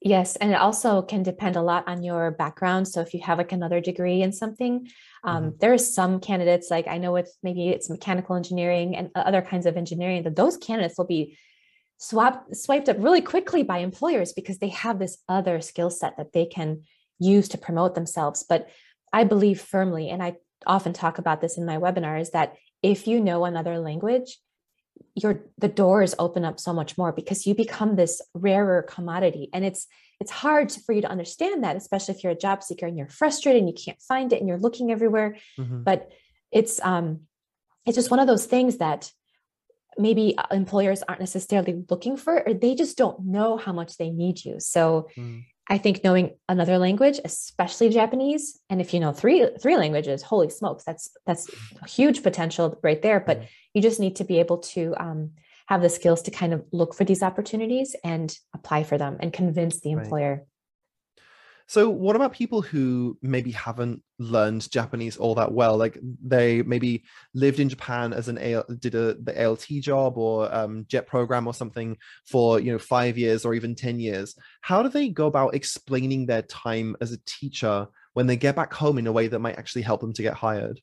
Yes, 0.00 0.36
and 0.36 0.52
it 0.52 0.60
also 0.60 1.02
can 1.02 1.24
depend 1.24 1.56
a 1.56 1.62
lot 1.62 1.88
on 1.88 2.04
your 2.04 2.30
background. 2.30 2.86
So 2.86 3.00
if 3.00 3.14
you 3.14 3.20
have 3.22 3.38
like 3.38 3.50
another 3.50 3.80
degree 3.80 4.22
in 4.22 4.32
something, 4.32 4.88
um, 5.24 5.44
mm-hmm. 5.44 5.56
there 5.60 5.72
are 5.72 5.78
some 5.78 6.20
candidates 6.20 6.70
like 6.70 6.86
I 6.86 6.98
know 6.98 7.12
with 7.12 7.32
maybe 7.42 7.68
it's 7.68 7.90
mechanical 7.90 8.36
engineering 8.36 8.96
and 8.96 9.10
other 9.16 9.42
kinds 9.42 9.66
of 9.66 9.76
engineering 9.76 10.22
that 10.22 10.36
those 10.36 10.56
candidates 10.56 10.98
will 10.98 11.06
be 11.06 11.36
swapped 11.98 12.54
swiped 12.56 12.88
up 12.88 12.96
really 13.00 13.20
quickly 13.20 13.64
by 13.64 13.78
employers 13.78 14.32
because 14.32 14.58
they 14.58 14.68
have 14.68 15.00
this 15.00 15.18
other 15.28 15.60
skill 15.60 15.90
set 15.90 16.16
that 16.16 16.32
they 16.32 16.46
can 16.46 16.82
use 17.18 17.48
to 17.48 17.58
promote 17.58 17.96
themselves. 17.96 18.44
But 18.48 18.68
I 19.12 19.24
believe 19.24 19.60
firmly, 19.60 20.10
and 20.10 20.22
I 20.22 20.36
often 20.64 20.92
talk 20.92 21.18
about 21.18 21.40
this 21.40 21.58
in 21.58 21.66
my 21.66 21.76
webinars, 21.76 22.30
that 22.32 22.54
if 22.82 23.06
you 23.06 23.20
know 23.20 23.44
another 23.44 23.78
language, 23.78 24.38
your 25.14 25.44
the 25.58 25.68
doors 25.68 26.14
open 26.18 26.44
up 26.44 26.60
so 26.60 26.72
much 26.72 26.96
more 26.98 27.12
because 27.12 27.46
you 27.46 27.54
become 27.54 27.96
this 27.96 28.20
rarer 28.34 28.82
commodity 28.82 29.48
and 29.52 29.64
it's 29.64 29.86
it's 30.20 30.30
hard 30.30 30.72
for 30.72 30.92
you 30.92 31.02
to 31.02 31.10
understand 31.10 31.62
that 31.62 31.76
especially 31.76 32.14
if 32.14 32.22
you're 32.22 32.32
a 32.32 32.38
job 32.38 32.62
seeker 32.62 32.86
and 32.86 32.96
you're 32.96 33.08
frustrated 33.08 33.60
and 33.60 33.68
you 33.68 33.74
can't 33.74 34.00
find 34.02 34.32
it 34.32 34.40
and 34.40 34.48
you're 34.48 34.58
looking 34.58 34.90
everywhere 34.90 35.36
mm-hmm. 35.58 35.82
but 35.82 36.10
it's 36.52 36.80
um 36.82 37.20
it's 37.86 37.96
just 37.96 38.10
one 38.10 38.20
of 38.20 38.26
those 38.26 38.46
things 38.46 38.78
that 38.78 39.10
maybe 39.96 40.36
uh, 40.38 40.44
employers 40.52 41.02
aren't 41.02 41.20
necessarily 41.20 41.84
looking 41.90 42.16
for 42.16 42.46
or 42.46 42.54
they 42.54 42.74
just 42.74 42.96
don't 42.96 43.24
know 43.24 43.56
how 43.56 43.72
much 43.72 43.96
they 43.96 44.10
need 44.10 44.44
you 44.44 44.56
so 44.58 45.08
mm. 45.16 45.44
I 45.68 45.78
think 45.78 46.02
knowing 46.02 46.36
another 46.48 46.78
language, 46.78 47.20
especially 47.24 47.90
Japanese, 47.90 48.58
and 48.70 48.80
if 48.80 48.94
you 48.94 49.00
know 49.00 49.12
three 49.12 49.46
three 49.60 49.76
languages, 49.76 50.22
holy 50.22 50.48
smokes, 50.50 50.84
that's 50.84 51.10
that's 51.26 51.50
huge 51.86 52.22
potential 52.22 52.78
right 52.82 53.00
there. 53.02 53.20
But 53.20 53.42
you 53.74 53.82
just 53.82 54.00
need 54.00 54.16
to 54.16 54.24
be 54.24 54.38
able 54.40 54.58
to 54.58 54.94
um, 54.98 55.32
have 55.66 55.82
the 55.82 55.90
skills 55.90 56.22
to 56.22 56.30
kind 56.30 56.54
of 56.54 56.64
look 56.72 56.94
for 56.94 57.04
these 57.04 57.22
opportunities 57.22 57.94
and 58.02 58.34
apply 58.54 58.84
for 58.84 58.96
them 58.96 59.18
and 59.20 59.32
convince 59.32 59.80
the 59.80 59.92
employer. 59.92 60.36
Right. 60.36 60.46
So, 61.68 61.90
what 61.90 62.16
about 62.16 62.32
people 62.32 62.62
who 62.62 63.18
maybe 63.20 63.50
haven't 63.50 64.02
learned 64.18 64.70
Japanese 64.70 65.18
all 65.18 65.34
that 65.34 65.52
well? 65.52 65.76
Like 65.76 65.98
they 66.02 66.62
maybe 66.62 67.04
lived 67.34 67.60
in 67.60 67.68
Japan 67.68 68.14
as 68.14 68.28
an 68.28 68.38
AL, 68.38 68.64
did 68.78 68.94
a 68.94 69.14
the 69.14 69.46
ALT 69.46 69.66
job 69.82 70.16
or 70.16 70.52
um, 70.52 70.86
JET 70.88 71.06
program 71.06 71.46
or 71.46 71.52
something 71.52 71.98
for 72.26 72.58
you 72.58 72.72
know 72.72 72.78
five 72.78 73.18
years 73.18 73.44
or 73.44 73.52
even 73.52 73.74
ten 73.74 74.00
years. 74.00 74.34
How 74.62 74.82
do 74.82 74.88
they 74.88 75.10
go 75.10 75.26
about 75.26 75.54
explaining 75.54 76.24
their 76.24 76.40
time 76.40 76.96
as 77.02 77.12
a 77.12 77.20
teacher 77.26 77.86
when 78.14 78.26
they 78.26 78.36
get 78.36 78.56
back 78.56 78.72
home 78.72 78.96
in 78.96 79.06
a 79.06 79.12
way 79.12 79.28
that 79.28 79.38
might 79.38 79.58
actually 79.58 79.82
help 79.82 80.00
them 80.00 80.14
to 80.14 80.22
get 80.22 80.34
hired? 80.34 80.80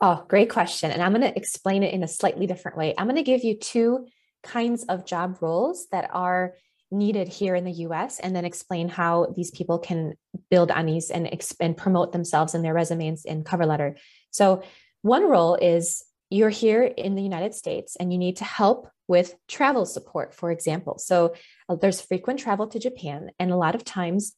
Oh, 0.00 0.24
great 0.26 0.50
question. 0.50 0.90
And 0.90 1.02
I'm 1.02 1.12
going 1.12 1.22
to 1.22 1.36
explain 1.36 1.84
it 1.84 1.94
in 1.94 2.02
a 2.02 2.08
slightly 2.08 2.48
different 2.48 2.76
way. 2.76 2.94
I'm 2.98 3.06
going 3.06 3.16
to 3.16 3.22
give 3.22 3.44
you 3.44 3.56
two 3.58 4.06
kinds 4.42 4.84
of 4.84 5.06
job 5.06 5.38
roles 5.40 5.86
that 5.92 6.10
are 6.12 6.54
needed 6.90 7.28
here 7.28 7.54
in 7.54 7.64
the 7.64 7.72
US 7.86 8.18
and 8.18 8.34
then 8.34 8.44
explain 8.44 8.88
how 8.88 9.32
these 9.36 9.50
people 9.50 9.78
can 9.78 10.14
build 10.50 10.70
on 10.70 10.86
these 10.86 11.10
and, 11.10 11.28
and 11.60 11.76
promote 11.76 12.12
themselves 12.12 12.54
in 12.54 12.62
their 12.62 12.74
resumes 12.74 13.24
and 13.24 13.44
cover 13.44 13.66
letter. 13.66 13.96
So, 14.30 14.62
one 15.02 15.28
role 15.28 15.54
is 15.54 16.04
you're 16.30 16.50
here 16.50 16.82
in 16.82 17.14
the 17.14 17.22
United 17.22 17.54
States 17.54 17.96
and 17.96 18.12
you 18.12 18.18
need 18.18 18.38
to 18.38 18.44
help 18.44 18.88
with 19.06 19.34
travel 19.46 19.86
support, 19.86 20.34
for 20.34 20.50
example. 20.50 20.98
So, 20.98 21.34
uh, 21.68 21.76
there's 21.76 22.00
frequent 22.00 22.40
travel 22.40 22.66
to 22.68 22.78
Japan, 22.78 23.30
and 23.38 23.50
a 23.50 23.56
lot 23.56 23.74
of 23.74 23.84
times 23.84 24.34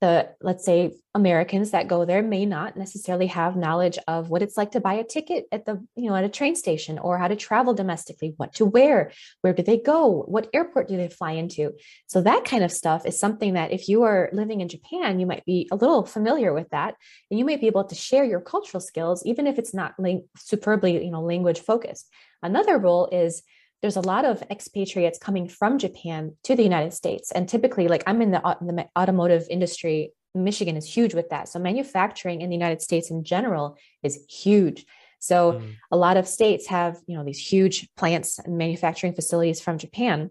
the 0.00 0.28
let's 0.40 0.64
say 0.64 0.92
americans 1.14 1.72
that 1.72 1.88
go 1.88 2.04
there 2.04 2.22
may 2.22 2.46
not 2.46 2.76
necessarily 2.76 3.26
have 3.26 3.56
knowledge 3.56 3.98
of 4.06 4.30
what 4.30 4.42
it's 4.42 4.56
like 4.56 4.70
to 4.70 4.80
buy 4.80 4.94
a 4.94 5.04
ticket 5.04 5.46
at 5.50 5.64
the 5.64 5.84
you 5.96 6.08
know 6.08 6.14
at 6.14 6.24
a 6.24 6.28
train 6.28 6.54
station 6.54 6.98
or 6.98 7.18
how 7.18 7.26
to 7.26 7.36
travel 7.36 7.74
domestically 7.74 8.34
what 8.36 8.52
to 8.52 8.64
wear 8.64 9.10
where 9.42 9.52
do 9.52 9.62
they 9.62 9.78
go 9.78 10.22
what 10.28 10.48
airport 10.52 10.88
do 10.88 10.96
they 10.96 11.08
fly 11.08 11.32
into. 11.32 11.72
So 12.06 12.20
that 12.22 12.44
kind 12.44 12.62
of 12.62 12.70
stuff 12.70 13.06
is 13.06 13.18
something 13.18 13.54
that 13.54 13.72
if 13.72 13.88
you 13.88 14.02
are 14.04 14.30
living 14.32 14.60
in 14.60 14.68
japan 14.68 15.18
you 15.18 15.26
might 15.26 15.44
be 15.44 15.68
a 15.72 15.76
little 15.76 16.04
familiar 16.04 16.52
with 16.52 16.68
that 16.70 16.94
and 17.30 17.38
you 17.38 17.44
might 17.44 17.60
be 17.60 17.66
able 17.66 17.84
to 17.84 17.94
share 17.94 18.24
your 18.24 18.40
cultural 18.40 18.80
skills 18.80 19.24
even 19.26 19.46
if 19.46 19.58
it's 19.58 19.74
not 19.74 19.94
superbly 20.36 21.04
you 21.04 21.10
know 21.10 21.22
language 21.22 21.60
focused. 21.60 22.08
Another 22.42 22.78
role 22.78 23.08
is 23.10 23.42
there's 23.82 23.96
a 23.96 24.00
lot 24.00 24.24
of 24.24 24.42
expatriates 24.50 25.18
coming 25.18 25.48
from 25.48 25.78
Japan 25.78 26.34
to 26.44 26.56
the 26.56 26.62
United 26.62 26.92
States. 26.92 27.30
And 27.32 27.48
typically, 27.48 27.88
like 27.88 28.02
I'm 28.06 28.20
in 28.22 28.32
the, 28.32 28.40
the 28.60 28.86
automotive 28.98 29.46
industry, 29.50 30.12
Michigan 30.34 30.76
is 30.76 30.86
huge 30.86 31.14
with 31.14 31.28
that. 31.30 31.48
So 31.48 31.58
manufacturing 31.58 32.40
in 32.40 32.50
the 32.50 32.56
United 32.56 32.82
States 32.82 33.10
in 33.10 33.24
general 33.24 33.76
is 34.02 34.24
huge. 34.28 34.84
So 35.20 35.54
mm. 35.54 35.74
a 35.90 35.96
lot 35.96 36.16
of 36.16 36.28
states 36.28 36.66
have, 36.68 36.98
you 37.06 37.16
know, 37.16 37.24
these 37.24 37.38
huge 37.38 37.88
plants 37.96 38.38
and 38.38 38.58
manufacturing 38.58 39.14
facilities 39.14 39.60
from 39.60 39.78
Japan. 39.78 40.30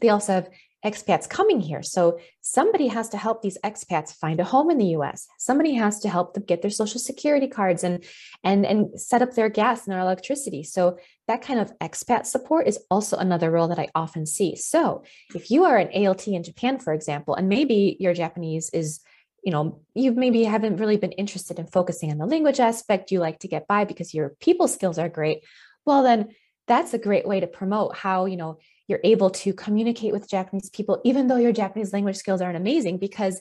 They 0.00 0.08
also 0.08 0.32
have 0.32 0.50
expats 0.86 1.28
coming 1.28 1.60
here. 1.60 1.82
So 1.82 2.18
somebody 2.40 2.86
has 2.86 3.08
to 3.10 3.16
help 3.16 3.42
these 3.42 3.58
expats 3.64 4.14
find 4.14 4.38
a 4.38 4.44
home 4.44 4.70
in 4.70 4.78
the 4.78 4.92
US. 4.98 5.26
Somebody 5.38 5.74
has 5.74 5.98
to 6.00 6.08
help 6.08 6.34
them 6.34 6.44
get 6.44 6.62
their 6.62 6.70
social 6.70 7.00
security 7.00 7.48
cards 7.48 7.82
and 7.82 8.04
and 8.44 8.64
and 8.64 8.78
set 9.00 9.22
up 9.22 9.32
their 9.34 9.48
gas 9.48 9.84
and 9.84 9.92
their 9.92 10.00
electricity. 10.00 10.62
So 10.62 10.98
that 11.28 11.42
kind 11.42 11.60
of 11.60 11.76
expat 11.78 12.26
support 12.26 12.68
is 12.68 12.78
also 12.90 13.16
another 13.16 13.50
role 13.50 13.68
that 13.68 13.84
I 13.84 13.88
often 13.94 14.26
see. 14.26 14.54
So 14.54 15.02
if 15.34 15.50
you 15.50 15.64
are 15.64 15.76
an 15.76 16.06
ALT 16.06 16.28
in 16.28 16.44
Japan, 16.44 16.78
for 16.78 16.92
example, 16.92 17.34
and 17.34 17.48
maybe 17.48 17.96
your 17.98 18.14
Japanese 18.14 18.70
is 18.70 19.00
you 19.46 19.52
know 19.52 19.80
you 19.94 20.12
maybe 20.12 20.44
haven't 20.44 20.78
really 20.78 20.96
been 20.96 21.12
interested 21.12 21.58
in 21.58 21.66
focusing 21.66 22.10
on 22.10 22.18
the 22.18 22.26
language 22.26 22.60
aspect 22.60 23.12
you 23.12 23.20
like 23.20 23.38
to 23.40 23.48
get 23.48 23.68
by 23.68 23.84
because 23.84 24.12
your 24.12 24.30
people 24.40 24.66
skills 24.66 24.98
are 24.98 25.08
great 25.08 25.44
well 25.84 26.02
then 26.02 26.34
that's 26.66 26.94
a 26.94 26.98
great 26.98 27.26
way 27.28 27.38
to 27.38 27.46
promote 27.46 27.94
how 27.96 28.26
you 28.26 28.36
know 28.36 28.58
you're 28.88 29.00
able 29.04 29.30
to 29.30 29.52
communicate 29.52 30.12
with 30.12 30.28
Japanese 30.28 30.70
people, 30.70 31.00
even 31.04 31.26
though 31.26 31.36
your 31.36 31.52
Japanese 31.52 31.92
language 31.92 32.16
skills 32.16 32.40
aren't 32.40 32.56
amazing, 32.56 32.98
because 32.98 33.40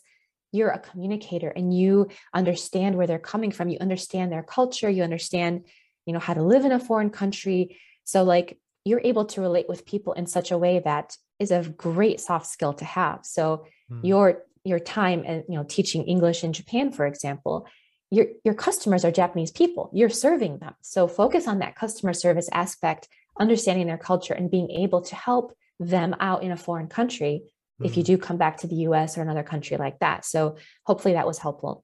you're 0.51 0.69
a 0.69 0.79
communicator 0.79 1.49
and 1.49 1.77
you 1.77 2.07
understand 2.33 2.95
where 2.95 3.07
they're 3.07 3.19
coming 3.19 3.51
from. 3.51 3.69
You 3.69 3.77
understand 3.79 4.31
their 4.31 4.43
culture. 4.43 4.89
You 4.89 5.03
understand, 5.03 5.65
you 6.05 6.13
know, 6.13 6.19
how 6.19 6.33
to 6.33 6.43
live 6.43 6.65
in 6.65 6.71
a 6.71 6.79
foreign 6.79 7.09
country. 7.09 7.77
So, 8.05 8.23
like, 8.23 8.57
you're 8.85 9.01
able 9.03 9.25
to 9.25 9.41
relate 9.41 9.67
with 9.67 9.85
people 9.85 10.13
in 10.13 10.27
such 10.27 10.51
a 10.51 10.57
way 10.57 10.79
that 10.79 11.17
is 11.39 11.51
a 11.51 11.63
great 11.63 12.21
soft 12.21 12.45
skill 12.45 12.73
to 12.73 12.85
have 12.85 13.19
so 13.23 13.65
mm. 13.91 13.99
your 14.03 14.43
your 14.63 14.79
time 14.79 15.23
and 15.25 15.43
you 15.49 15.55
know 15.55 15.65
teaching 15.67 16.03
english 16.05 16.43
in 16.43 16.53
japan 16.53 16.91
for 16.91 17.05
example 17.05 17.67
your 18.11 18.27
your 18.43 18.53
customers 18.53 19.03
are 19.03 19.11
japanese 19.11 19.51
people 19.51 19.89
you're 19.93 20.09
serving 20.09 20.59
them 20.59 20.73
so 20.81 21.07
focus 21.07 21.47
on 21.47 21.59
that 21.59 21.75
customer 21.75 22.13
service 22.13 22.47
aspect 22.53 23.09
understanding 23.39 23.87
their 23.87 23.97
culture 23.97 24.33
and 24.33 24.51
being 24.51 24.69
able 24.71 25.01
to 25.01 25.15
help 25.15 25.53
them 25.79 26.15
out 26.19 26.43
in 26.43 26.51
a 26.51 26.57
foreign 26.57 26.87
country 26.87 27.43
mm. 27.81 27.85
if 27.85 27.97
you 27.97 28.03
mm. 28.03 28.07
do 28.07 28.17
come 28.17 28.37
back 28.37 28.57
to 28.57 28.67
the 28.67 28.75
us 28.75 29.17
or 29.17 29.21
another 29.21 29.43
country 29.43 29.77
like 29.77 29.99
that 29.99 30.25
so 30.25 30.57
hopefully 30.85 31.13
that 31.13 31.27
was 31.27 31.37
helpful 31.37 31.83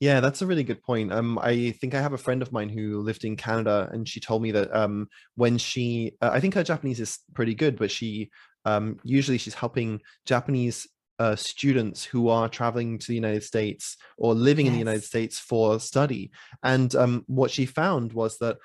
yeah, 0.00 0.18
that's 0.18 0.42
a 0.42 0.46
really 0.46 0.64
good 0.64 0.82
point. 0.82 1.12
Um, 1.12 1.38
I 1.38 1.70
think 1.80 1.94
I 1.94 2.00
have 2.00 2.12
a 2.12 2.18
friend 2.18 2.42
of 2.42 2.50
mine 2.50 2.68
who 2.68 2.98
lived 2.98 3.22
in 3.22 3.36
Canada, 3.36 3.88
and 3.92 4.08
she 4.08 4.18
told 4.18 4.42
me 4.42 4.50
that 4.50 4.74
um, 4.74 5.06
when 5.36 5.58
she, 5.58 6.16
uh, 6.20 6.30
I 6.32 6.40
think 6.40 6.54
her 6.54 6.64
Japanese 6.64 6.98
is 6.98 7.20
pretty 7.34 7.54
good, 7.54 7.78
but 7.78 7.88
she 7.88 8.28
um, 8.64 8.98
usually 9.04 9.38
she's 9.38 9.54
helping 9.54 10.00
Japanese 10.26 10.88
uh, 11.20 11.36
students 11.36 12.04
who 12.04 12.28
are 12.28 12.48
traveling 12.48 12.98
to 12.98 13.06
the 13.06 13.14
United 13.14 13.44
States 13.44 13.96
or 14.18 14.34
living 14.34 14.66
yes. 14.66 14.70
in 14.70 14.74
the 14.74 14.90
United 14.90 15.04
States 15.04 15.38
for 15.38 15.78
study. 15.78 16.32
And 16.64 16.92
um, 16.96 17.24
what 17.28 17.52
she 17.52 17.64
found 17.64 18.12
was 18.12 18.38
that 18.38 18.56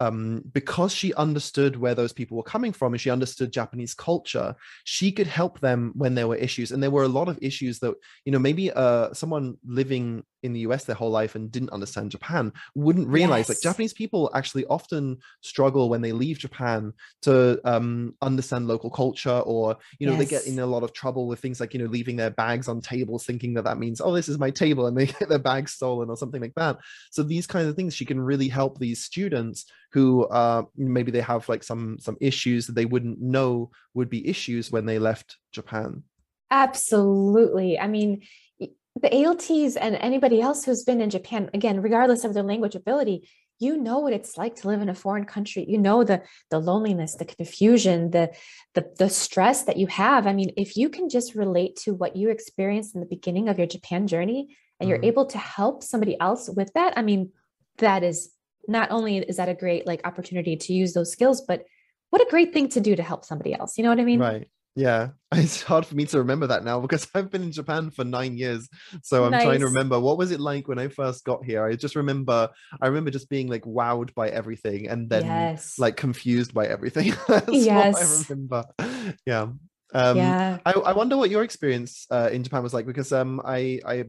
um, 0.00 0.42
because 0.52 0.92
she 0.92 1.14
understood 1.14 1.76
where 1.76 1.94
those 1.94 2.12
people 2.12 2.36
were 2.36 2.42
coming 2.42 2.72
from 2.72 2.92
and 2.92 3.00
she 3.00 3.10
understood 3.10 3.52
Japanese 3.52 3.94
culture, 3.94 4.54
she 4.84 5.12
could 5.12 5.26
help 5.26 5.60
them 5.60 5.92
when 5.94 6.14
there 6.14 6.28
were 6.28 6.36
issues. 6.36 6.72
And 6.72 6.82
there 6.82 6.90
were 6.90 7.04
a 7.04 7.08
lot 7.08 7.28
of 7.28 7.38
issues 7.40 7.78
that, 7.80 7.94
you 8.24 8.32
know, 8.32 8.38
maybe 8.38 8.72
uh, 8.72 9.12
someone 9.12 9.56
living 9.64 10.24
in 10.42 10.52
the 10.52 10.60
US 10.60 10.84
their 10.84 10.96
whole 10.96 11.10
life 11.10 11.34
and 11.34 11.50
didn't 11.50 11.70
understand 11.70 12.10
Japan 12.10 12.52
wouldn't 12.74 13.08
realize 13.08 13.48
yes. 13.48 13.50
like 13.50 13.60
Japanese 13.62 13.92
people 13.92 14.30
actually 14.34 14.64
often 14.66 15.18
struggle 15.40 15.88
when 15.88 16.02
they 16.02 16.12
leave 16.12 16.38
Japan 16.38 16.92
to 17.22 17.60
um, 17.64 18.14
understand 18.20 18.66
local 18.66 18.90
culture 18.90 19.40
or 19.40 19.76
you 19.98 20.06
know 20.06 20.14
yes. 20.14 20.20
they 20.20 20.26
get 20.26 20.46
in 20.46 20.58
a 20.58 20.66
lot 20.66 20.82
of 20.82 20.92
trouble 20.92 21.26
with 21.26 21.40
things 21.40 21.60
like 21.60 21.74
you 21.74 21.80
know 21.80 21.86
leaving 21.86 22.16
their 22.16 22.30
bags 22.30 22.68
on 22.68 22.80
tables 22.80 23.24
thinking 23.24 23.54
that 23.54 23.64
that 23.64 23.78
means 23.78 24.00
oh 24.00 24.12
this 24.12 24.28
is 24.28 24.38
my 24.38 24.50
table 24.50 24.86
and 24.86 24.96
they 24.96 25.06
get 25.18 25.28
their 25.28 25.38
bags 25.38 25.72
stolen 25.72 26.10
or 26.10 26.16
something 26.16 26.40
like 26.40 26.54
that 26.56 26.78
so 27.10 27.22
these 27.22 27.46
kinds 27.46 27.68
of 27.68 27.76
things 27.76 27.94
she 27.94 28.04
can 28.04 28.20
really 28.20 28.48
help 28.48 28.78
these 28.78 29.02
students 29.02 29.66
who 29.92 30.24
uh, 30.24 30.62
maybe 30.76 31.10
they 31.10 31.20
have 31.20 31.48
like 31.48 31.62
some 31.62 31.98
some 32.00 32.16
issues 32.20 32.66
that 32.66 32.74
they 32.74 32.84
wouldn't 32.86 33.20
know 33.20 33.70
would 33.94 34.10
be 34.10 34.28
issues 34.28 34.70
when 34.70 34.86
they 34.86 34.98
left 34.98 35.38
Japan 35.52 36.02
Absolutely. 36.52 37.78
I 37.78 37.88
mean, 37.88 38.24
the 38.60 39.24
ALTs 39.24 39.74
and 39.76 39.96
anybody 39.96 40.42
else 40.42 40.64
who's 40.66 40.84
been 40.84 41.00
in 41.00 41.08
Japan, 41.08 41.48
again, 41.54 41.80
regardless 41.80 42.24
of 42.24 42.34
their 42.34 42.42
language 42.42 42.74
ability, 42.74 43.26
you 43.58 43.78
know 43.78 44.00
what 44.00 44.12
it's 44.12 44.36
like 44.36 44.56
to 44.56 44.68
live 44.68 44.82
in 44.82 44.90
a 44.90 44.94
foreign 44.94 45.24
country. 45.24 45.64
You 45.66 45.78
know 45.78 46.04
the 46.04 46.22
the 46.50 46.58
loneliness, 46.58 47.14
the 47.14 47.24
confusion, 47.24 48.10
the 48.10 48.32
the 48.74 48.84
the 48.98 49.08
stress 49.08 49.62
that 49.64 49.78
you 49.78 49.86
have. 49.86 50.26
I 50.26 50.34
mean, 50.34 50.50
if 50.58 50.76
you 50.76 50.90
can 50.90 51.08
just 51.08 51.34
relate 51.34 51.76
to 51.84 51.94
what 51.94 52.16
you 52.16 52.28
experienced 52.28 52.94
in 52.94 53.00
the 53.00 53.06
beginning 53.06 53.48
of 53.48 53.56
your 53.56 53.66
Japan 53.66 54.06
journey 54.06 54.54
and 54.78 54.90
mm-hmm. 54.90 54.90
you're 54.90 55.10
able 55.10 55.24
to 55.26 55.38
help 55.38 55.82
somebody 55.82 56.20
else 56.20 56.50
with 56.54 56.70
that, 56.74 56.92
I 56.98 57.02
mean, 57.02 57.30
that 57.78 58.02
is 58.02 58.30
not 58.68 58.90
only 58.90 59.18
is 59.18 59.36
that 59.36 59.48
a 59.48 59.54
great 59.54 59.86
like 59.86 60.00
opportunity 60.04 60.56
to 60.56 60.72
use 60.72 60.92
those 60.92 61.10
skills, 61.10 61.40
but 61.40 61.64
what 62.10 62.22
a 62.22 62.30
great 62.30 62.52
thing 62.52 62.68
to 62.70 62.80
do 62.80 62.94
to 62.94 63.02
help 63.02 63.24
somebody 63.24 63.54
else. 63.54 63.78
You 63.78 63.84
know 63.84 63.90
what 63.90 64.00
I 64.00 64.04
mean? 64.04 64.20
Right. 64.20 64.48
Yeah, 64.74 65.08
it's 65.32 65.62
hard 65.62 65.84
for 65.84 65.94
me 65.94 66.06
to 66.06 66.18
remember 66.18 66.46
that 66.46 66.64
now 66.64 66.80
because 66.80 67.06
I've 67.14 67.30
been 67.30 67.42
in 67.42 67.52
Japan 67.52 67.90
for 67.90 68.04
nine 68.04 68.36
years. 68.36 68.68
So 69.02 69.24
I'm 69.24 69.32
nice. 69.32 69.44
trying 69.44 69.60
to 69.60 69.66
remember 69.66 70.00
what 70.00 70.18
was 70.18 70.30
it 70.30 70.40
like 70.40 70.68
when 70.68 70.78
I 70.78 70.88
first 70.88 71.24
got 71.24 71.44
here. 71.44 71.64
I 71.64 71.74
just 71.74 71.96
remember, 71.96 72.48
I 72.80 72.86
remember 72.86 73.10
just 73.10 73.28
being 73.28 73.48
like 73.48 73.62
wowed 73.62 74.14
by 74.14 74.30
everything 74.30 74.88
and 74.88 75.10
then 75.10 75.26
yes. 75.26 75.78
like 75.78 75.96
confused 75.96 76.54
by 76.54 76.66
everything. 76.66 77.14
Yes. 77.48 77.94
what 77.94 78.02
I 78.02 78.32
remember. 78.32 78.64
Yeah. 79.26 79.48
Um, 79.94 80.16
yeah. 80.16 80.58
I, 80.64 80.72
I 80.72 80.92
wonder 80.92 81.16
what 81.16 81.30
your 81.30 81.42
experience 81.42 82.06
uh, 82.10 82.30
in 82.32 82.42
Japan 82.42 82.62
was 82.62 82.72
like 82.72 82.86
because 82.86 83.12
um, 83.12 83.40
I, 83.44 83.80
I, 83.86 84.04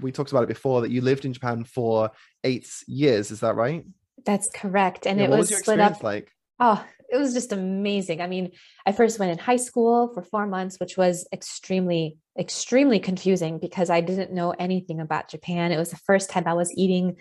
we 0.00 0.12
talked 0.12 0.32
about 0.32 0.42
it 0.42 0.48
before 0.48 0.80
that 0.80 0.90
you 0.90 1.00
lived 1.00 1.24
in 1.24 1.32
Japan 1.32 1.64
for 1.64 2.10
eight 2.44 2.68
years. 2.86 3.30
Is 3.30 3.40
that 3.40 3.54
right? 3.54 3.84
That's 4.24 4.50
correct. 4.50 5.06
And 5.06 5.18
yeah, 5.18 5.26
it 5.26 5.30
was, 5.30 5.50
was 5.50 5.60
split 5.60 5.80
up 5.80 6.02
like. 6.02 6.32
Oh, 6.60 6.84
it 7.08 7.16
was 7.16 7.32
just 7.32 7.52
amazing. 7.52 8.20
I 8.20 8.26
mean, 8.26 8.50
I 8.84 8.92
first 8.92 9.18
went 9.18 9.32
in 9.32 9.38
high 9.38 9.56
school 9.56 10.12
for 10.12 10.22
four 10.22 10.46
months, 10.46 10.78
which 10.78 10.96
was 10.96 11.26
extremely, 11.32 12.18
extremely 12.38 12.98
confusing 12.98 13.58
because 13.58 13.90
I 13.90 14.00
didn't 14.00 14.32
know 14.32 14.50
anything 14.50 15.00
about 15.00 15.30
Japan. 15.30 15.72
It 15.72 15.78
was 15.78 15.90
the 15.90 15.96
first 15.96 16.30
time 16.30 16.44
I 16.46 16.54
was 16.54 16.72
eating, 16.76 17.16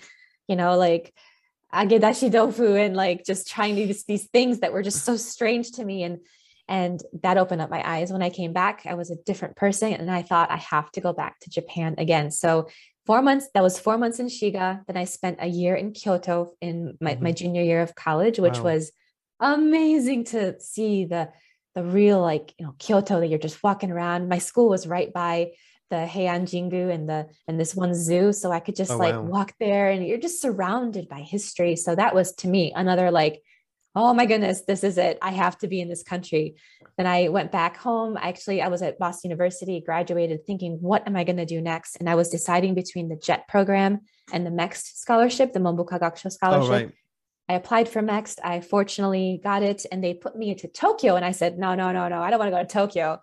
you 0.48 0.56
know, 0.56 0.76
like 0.76 1.14
agedashi 1.74 2.32
tofu 2.32 2.76
and 2.76 2.96
like 2.96 3.26
just 3.26 3.48
trying 3.48 3.76
these 3.76 4.06
these 4.06 4.26
things 4.28 4.60
that 4.60 4.74
were 4.74 4.84
just 4.84 5.06
so 5.06 5.16
strange 5.16 5.74
to 5.74 5.86
me. 5.86 6.04
And 6.04 6.20
and 6.68 7.02
that 7.22 7.38
opened 7.38 7.62
up 7.62 7.70
my 7.70 7.88
eyes. 7.88 8.12
When 8.12 8.22
I 8.22 8.30
came 8.30 8.54
back, 8.54 8.86
I 8.86 8.96
was 8.96 9.12
a 9.12 9.16
different 9.16 9.56
person, 9.56 9.94
and 9.94 10.12
I 10.12 10.22
thought 10.22 10.52
I 10.52 10.58
have 10.58 10.92
to 10.94 11.02
go 11.02 11.14
back 11.14 11.40
to 11.42 11.50
Japan 11.50 11.96
again. 11.98 12.32
So 12.32 12.68
four 13.06 13.22
months 13.22 13.48
that 13.54 13.64
was 13.64 13.80
four 13.80 13.98
months 13.98 14.20
in 14.20 14.28
shiga 14.28 14.82
then 14.86 14.98
i 14.98 15.06
spent 15.06 15.38
a 15.40 15.48
year 15.48 15.76
in 15.76 15.94
kyoto 15.94 16.52
in 16.60 16.98
my, 17.00 17.14
mm-hmm. 17.14 17.24
my 17.24 17.32
junior 17.32 17.62
year 17.62 17.82
of 17.82 17.96
college 17.96 18.38
which 18.38 18.58
wow. 18.58 18.66
was 18.66 18.92
amazing 19.40 20.26
to 20.26 20.60
see 20.60 21.06
the 21.06 21.30
the 21.76 21.84
real 21.84 22.20
like 22.20 22.56
you 22.58 22.66
know 22.66 22.74
Kyoto 22.80 23.20
that 23.20 23.28
you're 23.28 23.38
just 23.38 23.62
walking 23.62 23.92
around. 23.92 24.28
My 24.28 24.40
school 24.40 24.68
was 24.68 24.88
right 24.88 25.14
by 25.14 25.52
the 25.92 26.08
Heian 26.12 26.42
Jingu 26.42 26.92
and 26.92 27.08
the 27.08 27.28
and 27.48 27.60
this 27.60 27.76
one 27.76 27.94
zoo, 27.94 28.34
so 28.34 28.52
I 28.52 28.60
could 28.60 28.76
just 28.76 28.92
oh, 28.92 28.98
like 28.98 29.14
wow. 29.14 29.22
walk 29.22 29.54
there, 29.60 29.92
and 29.92 30.06
you're 30.06 30.18
just 30.18 30.42
surrounded 30.42 31.08
by 31.08 31.20
history. 31.20 31.76
So 31.76 31.94
that 31.94 32.16
was 32.16 32.34
to 32.38 32.48
me 32.48 32.74
another 32.76 33.12
like, 33.12 33.44
oh 33.98 34.14
my 34.14 34.28
goodness, 34.28 34.62
this 34.62 34.84
is 34.84 35.00
it. 35.00 35.18
I 35.24 35.32
have 35.32 35.58
to 35.60 35.68
be 35.68 35.82
in 35.82 35.90
this 35.90 36.04
country. 36.04 36.56
Then 36.98 37.08
I 37.08 37.30
went 37.30 37.52
back 37.52 37.78
home. 37.78 38.16
Actually, 38.16 38.62
I 38.62 38.68
was 38.68 38.84
at 38.84 39.00
Boston 39.00 39.32
University, 39.32 39.82
graduated, 39.82 40.46
thinking, 40.46 40.78
what 40.80 41.08
am 41.08 41.16
I 41.16 41.24
going 41.24 41.38
to 41.38 41.46
do 41.46 41.60
next? 41.60 41.98
And 41.98 42.08
I 42.08 42.14
was 42.14 42.30
deciding 42.30 42.76
between 42.76 43.10
the 43.10 43.16
JET 43.16 43.48
program 43.48 44.02
and 44.32 44.46
the 44.46 44.52
MEXT 44.52 44.98
scholarship, 44.98 45.52
the 45.52 45.60
Monbukagakusho 45.60 46.32
scholarship. 46.32 46.70
Oh, 46.70 46.74
right. 46.74 46.92
I 47.50 47.54
applied 47.54 47.90
for 47.90 48.04
MEXT. 48.04 48.38
I 48.44 48.62
fortunately 48.62 49.42
got 49.44 49.64
it 49.64 49.88
and 49.92 50.04
they 50.04 50.14
put 50.14 50.36
me 50.36 50.52
into 50.52 50.68
Tokyo. 50.68 51.16
And 51.16 51.26
I 51.26 51.32
said, 51.32 51.58
no, 51.58 51.74
no, 51.74 51.92
no, 51.92 52.08
no, 52.08 52.22
I 52.22 52.30
don't 52.30 52.38
want 52.38 52.52
to 52.52 52.58
go 52.58 52.62
to 52.62 52.70
Tokyo. 52.70 53.20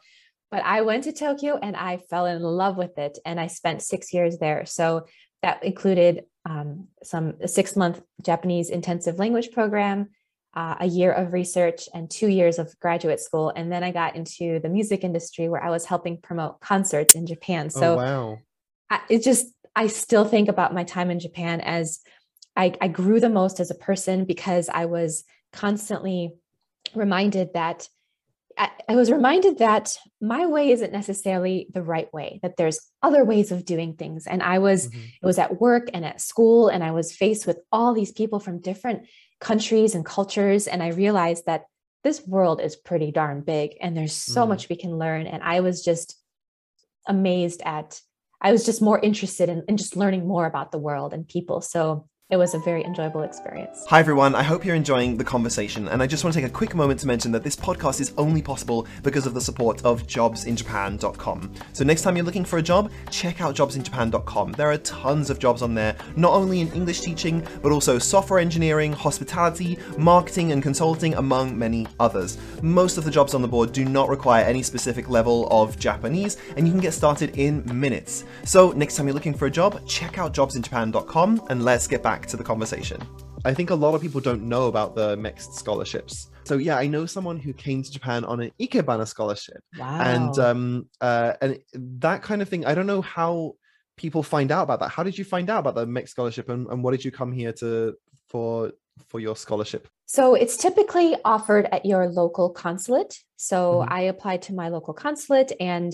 But 0.50 0.64
I 0.64 0.80
went 0.80 1.04
to 1.04 1.12
Tokyo 1.12 1.56
and 1.56 1.76
I 1.76 1.98
fell 1.98 2.26
in 2.26 2.42
love 2.42 2.76
with 2.76 2.98
it. 2.98 3.18
And 3.24 3.38
I 3.38 3.46
spent 3.46 3.82
six 3.82 4.12
years 4.12 4.38
there. 4.38 4.66
So 4.66 5.06
that 5.42 5.62
included 5.62 6.24
um, 6.44 6.88
some 7.04 7.34
six 7.46 7.76
month 7.76 8.00
Japanese 8.22 8.70
intensive 8.70 9.20
language 9.20 9.52
program, 9.52 10.08
uh, 10.54 10.76
a 10.80 10.86
year 10.86 11.12
of 11.12 11.32
research, 11.32 11.88
and 11.94 12.10
two 12.10 12.28
years 12.28 12.58
of 12.58 12.78
graduate 12.80 13.20
school. 13.20 13.52
And 13.54 13.70
then 13.72 13.82
I 13.82 13.90
got 13.90 14.16
into 14.16 14.60
the 14.60 14.68
music 14.68 15.04
industry 15.04 15.48
where 15.48 15.62
I 15.62 15.70
was 15.70 15.84
helping 15.84 16.20
promote 16.20 16.60
concerts 16.60 17.14
in 17.14 17.26
Japan. 17.26 17.66
Oh, 17.66 17.80
so 17.80 17.92
oh, 17.92 17.96
wow. 17.96 18.38
I, 18.90 19.00
it 19.08 19.22
just, 19.22 19.46
I 19.74 19.88
still 19.88 20.24
think 20.24 20.48
about 20.48 20.74
my 20.74 20.84
time 20.84 21.10
in 21.10 21.18
Japan 21.18 21.60
as 21.60 22.00
I, 22.56 22.74
I 22.80 22.88
grew 22.88 23.18
the 23.18 23.28
most 23.28 23.58
as 23.58 23.70
a 23.70 23.74
person 23.74 24.24
because 24.24 24.68
I 24.68 24.84
was 24.84 25.24
constantly 25.52 26.34
reminded 26.94 27.54
that 27.54 27.88
I, 28.56 28.70
I 28.88 28.94
was 28.94 29.10
reminded 29.10 29.58
that 29.58 29.96
my 30.20 30.46
way 30.46 30.70
isn't 30.70 30.92
necessarily 30.92 31.66
the 31.72 31.82
right 31.82 32.12
way, 32.12 32.38
that 32.42 32.56
there's 32.56 32.80
other 33.02 33.24
ways 33.24 33.50
of 33.50 33.64
doing 33.64 33.94
things. 33.94 34.26
And 34.26 34.42
I 34.42 34.60
was, 34.60 34.88
mm-hmm. 34.88 35.00
it 35.22 35.26
was 35.26 35.38
at 35.38 35.60
work 35.60 35.88
and 35.92 36.04
at 36.04 36.20
school, 36.20 36.68
and 36.68 36.84
I 36.84 36.92
was 36.92 37.10
faced 37.10 37.46
with 37.46 37.58
all 37.72 37.94
these 37.94 38.12
people 38.12 38.38
from 38.38 38.60
different 38.60 39.08
countries 39.40 39.94
and 39.94 40.04
cultures. 40.04 40.66
And 40.66 40.82
I 40.82 40.88
realized 40.88 41.46
that 41.46 41.64
this 42.02 42.26
world 42.26 42.60
is 42.60 42.76
pretty 42.76 43.10
darn 43.10 43.40
big 43.40 43.76
and 43.80 43.96
there's 43.96 44.12
so 44.12 44.42
mm-hmm. 44.42 44.50
much 44.50 44.68
we 44.68 44.76
can 44.76 44.98
learn. 44.98 45.26
And 45.26 45.42
I 45.42 45.60
was 45.60 45.84
just 45.84 46.20
amazed 47.06 47.62
at, 47.64 48.00
I 48.40 48.52
was 48.52 48.64
just 48.64 48.82
more 48.82 48.98
interested 48.98 49.48
in, 49.48 49.64
in 49.68 49.76
just 49.76 49.96
learning 49.96 50.26
more 50.26 50.46
about 50.46 50.70
the 50.70 50.78
world 50.78 51.14
and 51.14 51.26
people. 51.26 51.60
So 51.60 52.08
it 52.30 52.38
was 52.38 52.54
a 52.54 52.58
very 52.58 52.82
enjoyable 52.84 53.22
experience. 53.22 53.84
Hi, 53.90 54.00
everyone. 54.00 54.34
I 54.34 54.42
hope 54.42 54.64
you're 54.64 54.74
enjoying 54.74 55.18
the 55.18 55.24
conversation. 55.24 55.88
And 55.88 56.02
I 56.02 56.06
just 56.06 56.24
want 56.24 56.32
to 56.32 56.40
take 56.40 56.48
a 56.48 56.52
quick 56.52 56.74
moment 56.74 56.98
to 57.00 57.06
mention 57.06 57.30
that 57.32 57.44
this 57.44 57.54
podcast 57.54 58.00
is 58.00 58.14
only 58.16 58.40
possible 58.40 58.86
because 59.02 59.26
of 59.26 59.34
the 59.34 59.42
support 59.42 59.84
of 59.84 60.06
jobsinjapan.com. 60.06 61.52
So, 61.74 61.84
next 61.84 62.00
time 62.00 62.16
you're 62.16 62.24
looking 62.24 62.46
for 62.46 62.58
a 62.58 62.62
job, 62.62 62.90
check 63.10 63.42
out 63.42 63.54
jobsinjapan.com. 63.54 64.52
There 64.52 64.70
are 64.70 64.78
tons 64.78 65.28
of 65.28 65.38
jobs 65.38 65.60
on 65.60 65.74
there, 65.74 65.94
not 66.16 66.32
only 66.32 66.62
in 66.62 66.72
English 66.72 67.02
teaching, 67.02 67.46
but 67.62 67.72
also 67.72 67.98
software 67.98 68.38
engineering, 68.38 68.94
hospitality, 68.94 69.78
marketing, 69.98 70.52
and 70.52 70.62
consulting, 70.62 71.14
among 71.16 71.58
many 71.58 71.86
others. 72.00 72.38
Most 72.62 72.96
of 72.96 73.04
the 73.04 73.10
jobs 73.10 73.34
on 73.34 73.42
the 73.42 73.48
board 73.48 73.72
do 73.72 73.84
not 73.84 74.08
require 74.08 74.44
any 74.44 74.62
specific 74.62 75.10
level 75.10 75.46
of 75.50 75.78
Japanese, 75.78 76.38
and 76.56 76.66
you 76.66 76.72
can 76.72 76.80
get 76.80 76.94
started 76.94 77.36
in 77.38 77.62
minutes. 77.78 78.24
So, 78.44 78.72
next 78.72 78.96
time 78.96 79.06
you're 79.06 79.14
looking 79.14 79.34
for 79.34 79.44
a 79.44 79.50
job, 79.50 79.86
check 79.86 80.16
out 80.16 80.32
jobsinjapan.com 80.32 81.48
and 81.50 81.62
let's 81.62 81.86
get 81.86 82.02
back 82.02 82.13
back 82.14 82.26
to 82.26 82.36
the 82.36 82.44
conversation. 82.44 83.00
I 83.44 83.52
think 83.52 83.70
a 83.70 83.74
lot 83.74 83.92
of 83.96 84.00
people 84.00 84.20
don't 84.20 84.44
know 84.44 84.68
about 84.68 84.94
the 84.94 85.16
MEXT 85.16 85.54
scholarships. 85.54 86.30
So 86.44 86.54
yeah, 86.58 86.76
I 86.76 86.86
know 86.86 87.06
someone 87.06 87.38
who 87.40 87.52
came 87.52 87.82
to 87.82 87.90
Japan 87.90 88.24
on 88.24 88.38
an 88.40 88.52
Ikebana 88.60 89.06
scholarship. 89.08 89.60
Wow. 89.76 90.00
And 90.00 90.38
um 90.38 90.88
uh 91.00 91.32
and 91.42 91.58
that 92.10 92.22
kind 92.22 92.40
of 92.40 92.48
thing. 92.48 92.64
I 92.66 92.72
don't 92.76 92.86
know 92.86 93.02
how 93.02 93.56
people 93.96 94.22
find 94.22 94.52
out 94.52 94.62
about 94.62 94.78
that. 94.80 94.90
How 94.90 95.02
did 95.02 95.18
you 95.18 95.24
find 95.24 95.50
out 95.50 95.58
about 95.58 95.74
the 95.74 95.86
MEXT 95.86 96.10
scholarship 96.10 96.48
and, 96.50 96.68
and 96.68 96.84
what 96.84 96.92
did 96.92 97.04
you 97.04 97.10
come 97.10 97.32
here 97.32 97.52
to 97.54 97.94
for 98.28 98.70
for 99.08 99.18
your 99.18 99.34
scholarship? 99.34 99.88
So 100.06 100.36
it's 100.36 100.56
typically 100.56 101.16
offered 101.24 101.66
at 101.72 101.84
your 101.84 102.02
local 102.22 102.48
consulate. 102.50 103.12
So 103.50 103.58
Mhm. 103.58 103.86
I 103.98 104.00
applied 104.12 104.42
to 104.42 104.54
my 104.54 104.68
local 104.68 104.94
consulate 104.94 105.50
and 105.58 105.92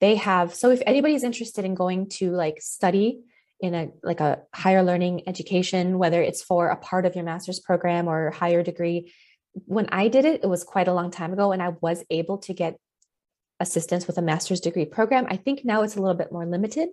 they 0.00 0.16
have 0.16 0.52
so 0.52 0.66
if 0.76 0.82
anybody's 0.84 1.22
interested 1.30 1.64
in 1.64 1.74
going 1.84 2.08
to 2.18 2.24
like 2.32 2.58
study 2.60 3.20
in 3.60 3.74
a 3.74 3.90
like 4.02 4.20
a 4.20 4.42
higher 4.54 4.82
learning 4.82 5.22
education 5.26 5.98
whether 5.98 6.22
it's 6.22 6.42
for 6.42 6.68
a 6.68 6.76
part 6.76 7.06
of 7.06 7.14
your 7.14 7.24
master's 7.24 7.60
program 7.60 8.08
or 8.08 8.30
higher 8.30 8.62
degree. 8.62 9.12
When 9.66 9.88
I 9.90 10.08
did 10.08 10.24
it 10.24 10.42
it 10.42 10.48
was 10.48 10.64
quite 10.64 10.88
a 10.88 10.94
long 10.94 11.10
time 11.10 11.32
ago 11.32 11.52
and 11.52 11.62
I 11.62 11.70
was 11.80 12.04
able 12.10 12.38
to 12.38 12.54
get 12.54 12.76
assistance 13.58 14.06
with 14.06 14.16
a 14.16 14.22
master's 14.22 14.60
degree 14.60 14.86
program. 14.86 15.26
I 15.28 15.36
think 15.36 15.64
now 15.64 15.82
it's 15.82 15.96
a 15.96 16.00
little 16.00 16.16
bit 16.16 16.32
more 16.32 16.46
limited 16.46 16.88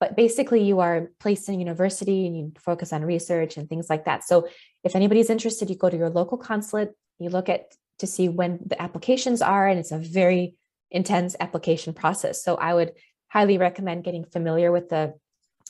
but 0.00 0.16
basically 0.16 0.62
you 0.64 0.80
are 0.80 1.12
placed 1.20 1.48
in 1.48 1.60
university 1.60 2.26
and 2.26 2.36
you 2.36 2.52
focus 2.58 2.92
on 2.92 3.04
research 3.04 3.56
and 3.56 3.68
things 3.68 3.88
like 3.88 4.04
that. 4.04 4.24
So 4.24 4.48
if 4.84 4.94
anybody's 4.94 5.30
interested 5.30 5.70
you 5.70 5.76
go 5.76 5.88
to 5.88 5.96
your 5.96 6.10
local 6.10 6.38
consulate 6.38 6.90
you 7.18 7.30
look 7.30 7.48
at 7.48 7.72
to 8.00 8.06
see 8.06 8.28
when 8.28 8.58
the 8.66 8.80
applications 8.82 9.40
are 9.40 9.66
and 9.66 9.78
it's 9.78 9.92
a 9.92 9.98
very 9.98 10.56
intense 10.90 11.34
application 11.40 11.94
process. 11.94 12.44
So 12.44 12.56
i 12.56 12.74
would 12.74 12.92
highly 13.28 13.56
recommend 13.56 14.04
getting 14.04 14.24
familiar 14.24 14.70
with 14.70 14.90
the 14.90 15.14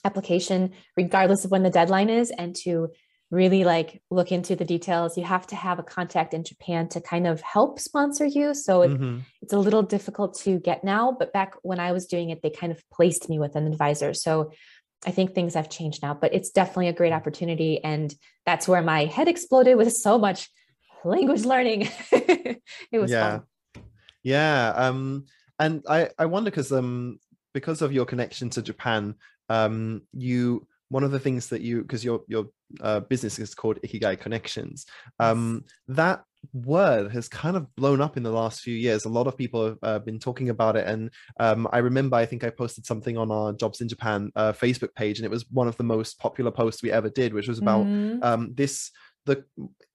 application 0.05 0.73
regardless 0.97 1.45
of 1.45 1.51
when 1.51 1.63
the 1.63 1.71
deadline 1.71 2.11
is 2.11 2.31
and 2.31 2.55
to 2.57 2.89
really 3.31 3.65
like 3.65 4.03
look 4.11 4.31
into 4.31 4.55
the 4.55 4.65
details. 4.65 5.17
You 5.17 5.25
have 5.25 5.47
to 5.47 5.57
have 5.57 5.79
a 5.79 5.83
contact 5.83 6.35
in 6.35 6.45
japan 6.45 6.89
to 6.91 7.01
kind 7.01 7.27
of 7.27 7.41
help 7.41 7.79
sponsor 7.81 8.27
you. 8.27 8.53
So 8.55 8.83
it, 8.83 8.91
Mhm. 8.91 9.23
it's 9.41 9.55
a 9.55 9.59
little 9.59 9.83
difficult 9.83 10.35
to 10.41 10.59
get 10.59 10.85
now 10.85 11.13
but 11.19 11.33
back 11.33 11.55
when 11.63 11.81
i 11.81 11.93
was 11.93 12.07
doing 12.07 12.29
it 12.31 12.43
they 12.43 12.51
kind 12.51 12.73
of 12.73 12.83
placed 12.91 13.29
me 13.31 13.39
with 13.39 13.57
an 13.57 13.67
advisor. 13.67 14.13
So 14.15 14.53
i 15.07 15.11
think 15.11 15.35
things 15.35 15.55
have 15.55 15.69
changed 15.71 16.03
now 16.03 16.15
but 16.15 16.33
it's 16.35 16.51
definitely 16.51 16.89
a 16.89 16.93
great 16.93 17.13
opportunity 17.13 17.83
and 17.83 18.15
that's 18.47 18.69
where 18.69 18.83
my 18.83 19.07
head 19.07 19.29
exploded 19.29 19.77
with 19.77 19.93
so 19.93 20.19
much 20.19 20.49
language 21.05 21.45
learning. 21.45 21.89
It 22.93 22.99
was 22.99 23.11
yeah. 23.11 23.39
fun. 23.39 23.83
Yeah 24.23 24.73
um 24.77 25.25
and 25.59 25.83
i 25.89 26.11
i 26.19 26.27
wonder 26.27 26.51
because 26.51 26.71
um 26.71 27.19
because 27.55 27.83
of 27.83 27.93
your 27.93 28.07
connection 28.07 28.51
to 28.51 28.63
japan 28.63 29.15
um 29.49 30.03
you 30.13 30.67
one 30.89 31.05
of 31.05 31.11
the 31.11 31.19
things 31.21 31.49
that 31.49 31.63
you 31.63 31.83
because 31.83 32.05
your 32.05 32.21
your 32.29 32.47
uh, 32.81 33.01
business 33.01 33.39
is 33.39 33.55
called 33.55 33.79
ikigai 33.83 34.19
connections 34.19 34.87
um 35.21 35.65
that 35.89 36.23
word 36.53 37.13
has 37.13 37.29
kind 37.29 37.57
of 37.57 37.73
blown 37.77 38.01
up 38.01 38.17
in 38.17 38.23
the 38.25 38.31
last 38.33 38.61
few 38.63 38.75
years 38.75 39.05
a 39.05 39.09
lot 39.09 39.27
of 39.27 39.37
people 39.37 39.65
have 39.67 39.79
uh, 39.83 39.99
been 40.01 40.19
talking 40.19 40.49
about 40.49 40.77
it 40.77 40.87
and 40.87 41.11
um, 41.39 41.69
i 41.73 41.79
remember 41.79 42.17
i 42.17 42.27
think 42.27 42.43
i 42.45 42.51
posted 42.51 42.85
something 42.85 43.17
on 43.17 43.31
our 43.31 43.53
jobs 43.53 43.81
in 43.81 43.89
japan 43.89 44.31
uh, 44.37 44.53
facebook 44.53 44.93
page 44.95 45.19
and 45.19 45.25
it 45.25 45.31
was 45.31 45.49
one 45.51 45.69
of 45.69 45.77
the 45.77 45.85
most 45.85 46.19
popular 46.19 46.51
posts 46.51 46.83
we 46.83 46.91
ever 46.91 47.09
did 47.09 47.33
which 47.33 47.49
was 47.49 47.59
about 47.59 47.87
Mhm. 47.87 48.19
um 48.25 48.55
this 48.55 48.91
the 49.27 49.45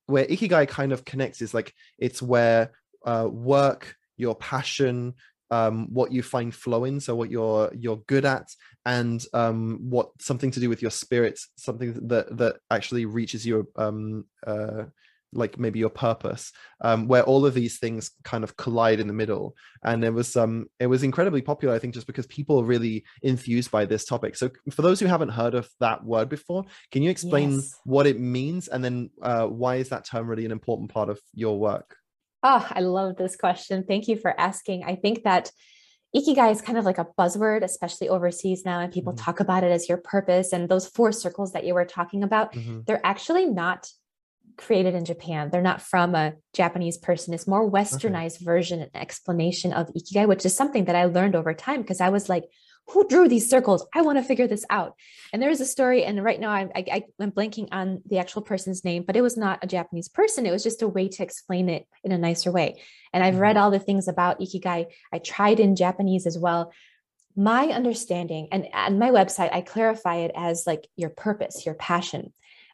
where 0.06 0.24
ikigai 0.24 0.66
kind 0.66 0.92
of 0.92 1.04
connects 1.04 1.42
is 1.42 1.52
like 1.52 1.74
it's 1.98 2.22
where 2.22 2.72
uh 3.04 3.28
work 3.30 3.94
your 4.16 4.34
passion 4.34 5.14
um 5.50 5.86
what 5.92 6.12
you 6.12 6.22
find 6.22 6.54
flowing 6.54 7.00
so 7.00 7.14
what 7.14 7.30
you're 7.30 7.70
you're 7.74 8.02
good 8.06 8.24
at 8.24 8.48
and 8.86 9.24
um 9.32 9.78
what 9.80 10.10
something 10.20 10.50
to 10.50 10.60
do 10.60 10.68
with 10.68 10.82
your 10.82 10.90
spirit 10.90 11.38
something 11.56 11.92
that 12.08 12.36
that 12.36 12.56
actually 12.70 13.06
reaches 13.06 13.46
your 13.46 13.64
um 13.76 14.24
uh 14.46 14.84
like 15.34 15.58
maybe 15.58 15.78
your 15.78 15.90
purpose 15.90 16.52
um 16.80 17.06
where 17.06 17.22
all 17.24 17.44
of 17.44 17.52
these 17.52 17.78
things 17.78 18.12
kind 18.24 18.42
of 18.42 18.56
collide 18.56 18.98
in 18.98 19.06
the 19.06 19.12
middle. 19.12 19.54
And 19.84 20.02
it 20.02 20.10
was 20.10 20.34
um 20.36 20.68
it 20.80 20.86
was 20.86 21.02
incredibly 21.02 21.42
popular 21.42 21.74
i 21.74 21.78
think 21.78 21.92
just 21.92 22.06
because 22.06 22.26
people 22.26 22.58
are 22.60 22.64
really 22.64 23.04
enthused 23.22 23.70
by 23.70 23.84
this 23.84 24.06
topic. 24.06 24.36
So 24.36 24.50
for 24.72 24.80
those 24.80 25.00
who 25.00 25.06
haven't 25.06 25.28
heard 25.28 25.54
of 25.54 25.68
that 25.80 26.02
word 26.02 26.30
before 26.30 26.64
can 26.90 27.02
you 27.02 27.10
explain 27.10 27.52
Yes. 27.52 27.78
what 27.84 28.06
it 28.06 28.18
means 28.18 28.68
and 28.68 28.82
then 28.82 29.10
uh 29.20 29.46
why 29.46 29.76
is 29.76 29.90
that 29.90 30.06
term 30.06 30.26
really 30.26 30.46
an 30.46 30.50
important 30.52 30.90
part 30.90 31.10
of 31.10 31.20
your 31.34 31.58
work 31.58 31.96
Oh, 32.42 32.66
I 32.70 32.80
love 32.80 33.16
this 33.16 33.36
question. 33.36 33.84
Thank 33.86 34.08
you 34.08 34.16
for 34.16 34.38
asking. 34.38 34.84
I 34.84 34.94
think 34.94 35.24
that 35.24 35.50
ikigai 36.14 36.52
is 36.52 36.62
kind 36.62 36.78
of 36.78 36.84
like 36.84 36.98
a 36.98 37.06
buzzword, 37.18 37.62
especially 37.62 38.08
overseas 38.08 38.64
now, 38.64 38.80
and 38.80 38.92
people 38.92 39.12
Mhm. 39.12 39.18
talk 39.24 39.40
about 39.40 39.64
it 39.64 39.72
as 39.72 39.88
your 39.88 39.98
purpose. 39.98 40.52
And 40.52 40.68
those 40.68 40.86
four 40.86 41.12
circles 41.12 41.52
that 41.52 41.64
you 41.64 41.74
were 41.74 41.84
talking 41.84 42.22
about, 42.22 42.52
Mhm. 42.52 42.86
they're 42.86 43.04
actually 43.04 43.46
not 43.46 43.88
created 44.56 44.94
in 44.94 45.04
Japan. 45.04 45.50
They're 45.50 45.62
not 45.62 45.82
from 45.82 46.14
a 46.14 46.34
Japanese 46.52 46.96
person. 46.96 47.34
It's 47.34 47.46
more 47.46 47.70
westernized 47.70 48.40
version 48.40 48.80
and 48.80 48.90
explanation 48.94 49.72
of 49.72 49.88
ikigai, 49.88 50.26
which 50.26 50.44
is 50.46 50.56
something 50.56 50.86
that 50.86 50.96
I 50.96 51.04
learned 51.04 51.36
over 51.36 51.54
time 51.54 51.82
because 51.82 52.00
I 52.00 52.08
was 52.08 52.28
like, 52.28 52.44
who 52.90 53.06
drew 53.06 53.28
these 53.28 53.50
circles? 53.50 53.86
I 53.94 54.02
want 54.02 54.18
to 54.18 54.24
figure 54.24 54.46
this 54.46 54.64
out. 54.70 54.94
And 55.32 55.42
there 55.42 55.50
is 55.50 55.60
a 55.60 55.66
story, 55.66 56.04
and 56.04 56.24
right 56.24 56.40
now 56.40 56.50
I, 56.50 56.70
I, 56.74 57.04
I'm 57.20 57.32
blanking 57.32 57.68
on 57.70 58.02
the 58.06 58.18
actual 58.18 58.42
person's 58.42 58.84
name, 58.84 59.04
but 59.06 59.16
it 59.16 59.20
was 59.20 59.36
not 59.36 59.58
a 59.62 59.66
Japanese 59.66 60.08
person. 60.08 60.46
It 60.46 60.52
was 60.52 60.62
just 60.62 60.82
a 60.82 60.88
way 60.88 61.08
to 61.08 61.22
explain 61.22 61.68
it 61.68 61.86
in 62.02 62.12
a 62.12 62.18
nicer 62.18 62.50
way. 62.50 62.80
And 63.12 63.22
I've 63.22 63.38
read 63.38 63.56
mm-hmm. 63.56 63.64
all 63.64 63.70
the 63.70 63.78
things 63.78 64.08
about 64.08 64.40
ikigai. 64.40 64.86
I 65.12 65.18
tried 65.18 65.60
in 65.60 65.76
Japanese 65.76 66.26
as 66.26 66.38
well. 66.38 66.72
My 67.36 67.66
understanding, 67.66 68.48
and 68.50 68.66
on 68.72 68.98
my 68.98 69.10
website, 69.10 69.52
I 69.52 69.60
clarify 69.60 70.16
it 70.16 70.32
as 70.34 70.66
like 70.66 70.88
your 70.96 71.10
purpose, 71.10 71.66
your 71.66 71.74
passion. 71.74 72.32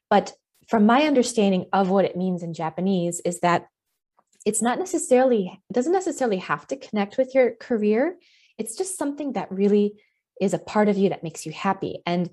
But 0.08 0.32
from 0.68 0.86
my 0.86 1.02
understanding 1.02 1.66
of 1.72 1.90
what 1.90 2.04
it 2.04 2.16
means 2.16 2.42
in 2.42 2.54
Japanese, 2.54 3.20
is 3.24 3.40
that 3.40 3.66
it's 4.46 4.62
not 4.62 4.78
necessarily, 4.78 5.60
it 5.68 5.72
doesn't 5.72 5.92
necessarily 5.92 6.36
have 6.36 6.66
to 6.68 6.76
connect 6.76 7.18
with 7.18 7.34
your 7.34 7.52
career. 7.56 8.16
It's 8.58 8.76
just 8.76 8.98
something 8.98 9.32
that 9.32 9.50
really 9.50 10.00
is 10.40 10.54
a 10.54 10.58
part 10.58 10.88
of 10.88 10.96
you 10.98 11.08
that 11.10 11.22
makes 11.22 11.46
you 11.46 11.52
happy. 11.52 12.02
And 12.06 12.30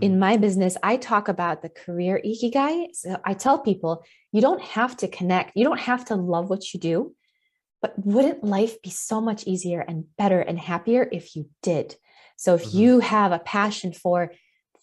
in 0.00 0.18
my 0.18 0.36
business, 0.36 0.76
I 0.82 0.96
talk 0.96 1.28
about 1.28 1.62
the 1.62 1.68
career 1.68 2.20
ikigai. 2.24 2.94
So 2.94 3.18
I 3.24 3.34
tell 3.34 3.58
people 3.58 4.04
you 4.32 4.40
don't 4.40 4.62
have 4.62 4.96
to 4.98 5.08
connect, 5.08 5.52
you 5.56 5.64
don't 5.64 5.80
have 5.80 6.04
to 6.06 6.14
love 6.14 6.48
what 6.48 6.72
you 6.72 6.80
do, 6.80 7.14
but 7.82 7.94
wouldn't 7.98 8.44
life 8.44 8.80
be 8.82 8.90
so 8.90 9.20
much 9.20 9.46
easier 9.46 9.80
and 9.80 10.04
better 10.16 10.40
and 10.40 10.58
happier 10.58 11.08
if 11.10 11.34
you 11.34 11.50
did? 11.62 11.96
So 12.36 12.54
if 12.54 12.64
Mhm. 12.66 12.74
you 12.74 13.00
have 13.00 13.32
a 13.32 13.40
passion 13.40 13.92
for 13.92 14.32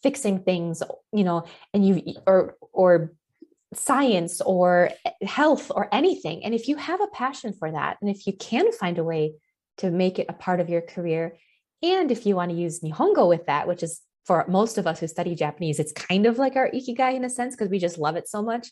fixing 0.04 0.43
things, 0.43 0.84
you 1.12 1.23
know, 1.23 1.45
and 1.73 1.88
you 1.88 2.13
or 2.28 2.58
or 2.71 3.13
science 3.73 4.41
or 4.41 4.91
health 5.23 5.71
or 5.73 5.88
anything, 5.91 6.43
and 6.43 6.54
if 6.54 6.67
you 6.67 6.76
have 6.76 7.02
a 7.02 7.08
passion 7.08 7.54
for 7.54 7.71
that, 7.71 7.97
and 8.02 8.10
if 8.10 8.28
you 8.28 8.34
can 8.34 8.71
find 8.71 8.97
a 8.97 9.04
way 9.04 9.34
to 9.78 9.92
make 9.92 10.20
it 10.20 10.28
a 10.30 10.34
part 10.34 10.60
of 10.60 10.70
your 10.70 10.82
career, 10.82 11.36
and 11.84 12.12
if 12.12 12.26
you 12.26 12.36
want 12.36 12.52
to 12.52 12.58
use 12.58 12.80
Nihongo 12.80 13.28
with 13.28 13.46
that, 13.46 13.68
which 13.68 13.84
is 13.84 14.02
for 14.26 14.46
most 14.48 14.78
of 14.78 14.88
us 14.88 15.00
who 15.00 15.08
study 15.08 15.36
Japanese, 15.36 15.80
it's 15.80 15.92
kind 15.92 16.26
of 16.26 16.38
like 16.38 16.56
our 16.56 16.70
ikigai 16.70 17.16
in 17.16 17.24
a 17.24 17.30
sense 17.30 17.56
because 17.56 17.70
we 17.70 17.80
just 17.80 17.98
love 17.98 18.16
it 18.16 18.28
so 18.28 18.42
much. 18.42 18.70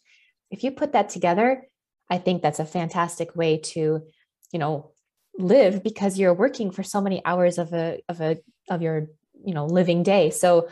If 0.51 0.63
you 0.63 0.71
put 0.71 0.93
that 0.93 1.09
together, 1.09 1.63
I 2.09 2.17
think 2.17 2.41
that's 2.41 2.59
a 2.59 2.65
fantastic 2.65 3.35
way 3.35 3.57
to, 3.57 4.01
you 4.51 4.59
know, 4.59 4.91
live 5.37 5.83
because 5.83 6.19
you're 6.19 6.33
working 6.33 6.71
for 6.71 6.83
so 6.83 7.01
many 7.01 7.23
hours 7.25 7.57
of 7.57 7.73
a 7.73 8.01
of 8.09 8.21
a 8.21 8.37
of 8.69 8.81
your, 8.81 9.07
you 9.43 9.53
know, 9.53 9.65
living 9.65 10.03
day. 10.03 10.29
So 10.29 10.69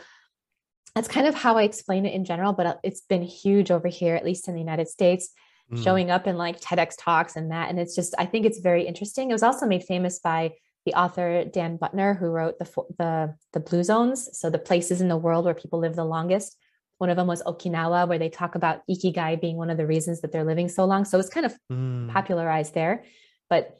that's 0.94 1.08
kind 1.08 1.26
of 1.26 1.34
how 1.34 1.56
I 1.56 1.64
explain 1.64 2.06
it 2.06 2.14
in 2.14 2.24
general, 2.24 2.52
but 2.52 2.78
it's 2.84 3.00
been 3.00 3.22
huge 3.22 3.70
over 3.70 3.88
here, 3.88 4.14
at 4.14 4.24
least 4.24 4.48
in 4.48 4.54
the 4.54 4.60
United 4.60 4.88
States, 4.88 5.30
Mm. 5.72 5.82
showing 5.82 6.10
up 6.10 6.26
in 6.26 6.36
like 6.36 6.60
TEDx 6.60 6.94
talks 6.98 7.36
and 7.36 7.50
that. 7.50 7.70
And 7.70 7.78
it's 7.78 7.94
just, 7.94 8.14
I 8.18 8.26
think 8.26 8.44
it's 8.44 8.58
very 8.60 8.86
interesting. 8.86 9.30
It 9.30 9.32
was 9.32 9.42
also 9.42 9.64
made 9.66 9.82
famous 9.84 10.18
by 10.18 10.52
the 10.84 10.92
author 10.92 11.44
Dan 11.46 11.78
Buettner, 11.78 12.18
who 12.18 12.26
wrote 12.26 12.58
the 12.58 12.68
the 12.98 13.34
the 13.54 13.60
Blue 13.60 13.82
Zones, 13.82 14.28
so 14.38 14.50
the 14.50 14.58
places 14.58 15.00
in 15.00 15.08
the 15.08 15.16
world 15.16 15.46
where 15.46 15.54
people 15.54 15.78
live 15.78 15.96
the 15.96 16.04
longest. 16.04 16.58
One 16.98 17.08
of 17.08 17.16
them 17.16 17.26
was 17.26 17.42
Okinawa, 17.42 18.06
where 18.06 18.18
they 18.18 18.28
talk 18.28 18.54
about 18.54 18.82
ikigai 18.90 19.40
being 19.40 19.56
one 19.56 19.70
of 19.70 19.78
the 19.78 19.86
reasons 19.86 20.20
that 20.20 20.30
they're 20.32 20.44
living 20.44 20.68
so 20.68 20.84
long. 20.84 21.06
So 21.06 21.18
it's 21.18 21.30
kind 21.30 21.46
of 21.46 21.56
Mm. 21.72 22.10
popularized 22.12 22.74
there. 22.74 23.04
But 23.48 23.74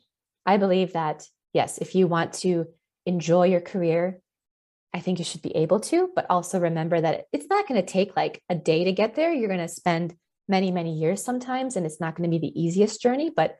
I 0.47 0.57
believe 0.57 0.94
that, 0.94 1.29
yes, 1.53 1.77
if 1.79 1.94
you 1.94 2.07
want 2.07 2.33
to 2.44 2.66
enjoy 3.05 3.49
your 3.49 3.61
career, 3.61 4.20
I 4.94 5.01
think 5.01 5.18
you 5.18 5.25
should 5.25 5.42
be 5.42 5.55
able 5.57 5.81
to, 5.81 6.09
but 6.16 6.27
also 6.31 6.59
remember 6.59 6.99
that 7.01 7.27
it's 7.33 7.49
not 7.51 7.68
going 7.68 7.81
to 7.81 7.87
take 7.87 8.16
like 8.16 8.42
a 8.49 8.55
day 8.55 8.85
to 8.85 8.92
get 8.92 9.14
there. 9.14 9.33
You're 9.33 9.49
going 9.49 9.61
to 9.61 9.68
spend 9.68 10.14
many, 10.49 10.71
many 10.71 10.95
years 10.95 11.23
sometimes, 11.25 11.77
and 11.77 11.87
it's 11.87 12.01
not 12.01 12.15
going 12.17 12.31
to 12.31 12.39
be 12.39 12.45
the 12.47 12.61
easiest 12.61 13.01
journey. 13.01 13.31
But 13.35 13.57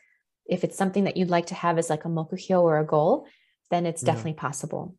if 0.47 0.64
it's 0.64 0.77
something 0.77 1.05
that 1.05 1.16
you'd 1.16 1.31
like 1.31 1.47
to 1.47 1.55
have 1.55 1.79
as 1.79 1.88
like 1.90 2.05
a 2.05 2.09
mokuhyo 2.09 2.62
or 2.62 2.79
a 2.79 2.87
goal, 2.87 3.27
then 3.70 3.87
it's 3.87 4.03
Yeah. 4.03 4.12
definitely 4.12 4.35
possible. 4.35 4.97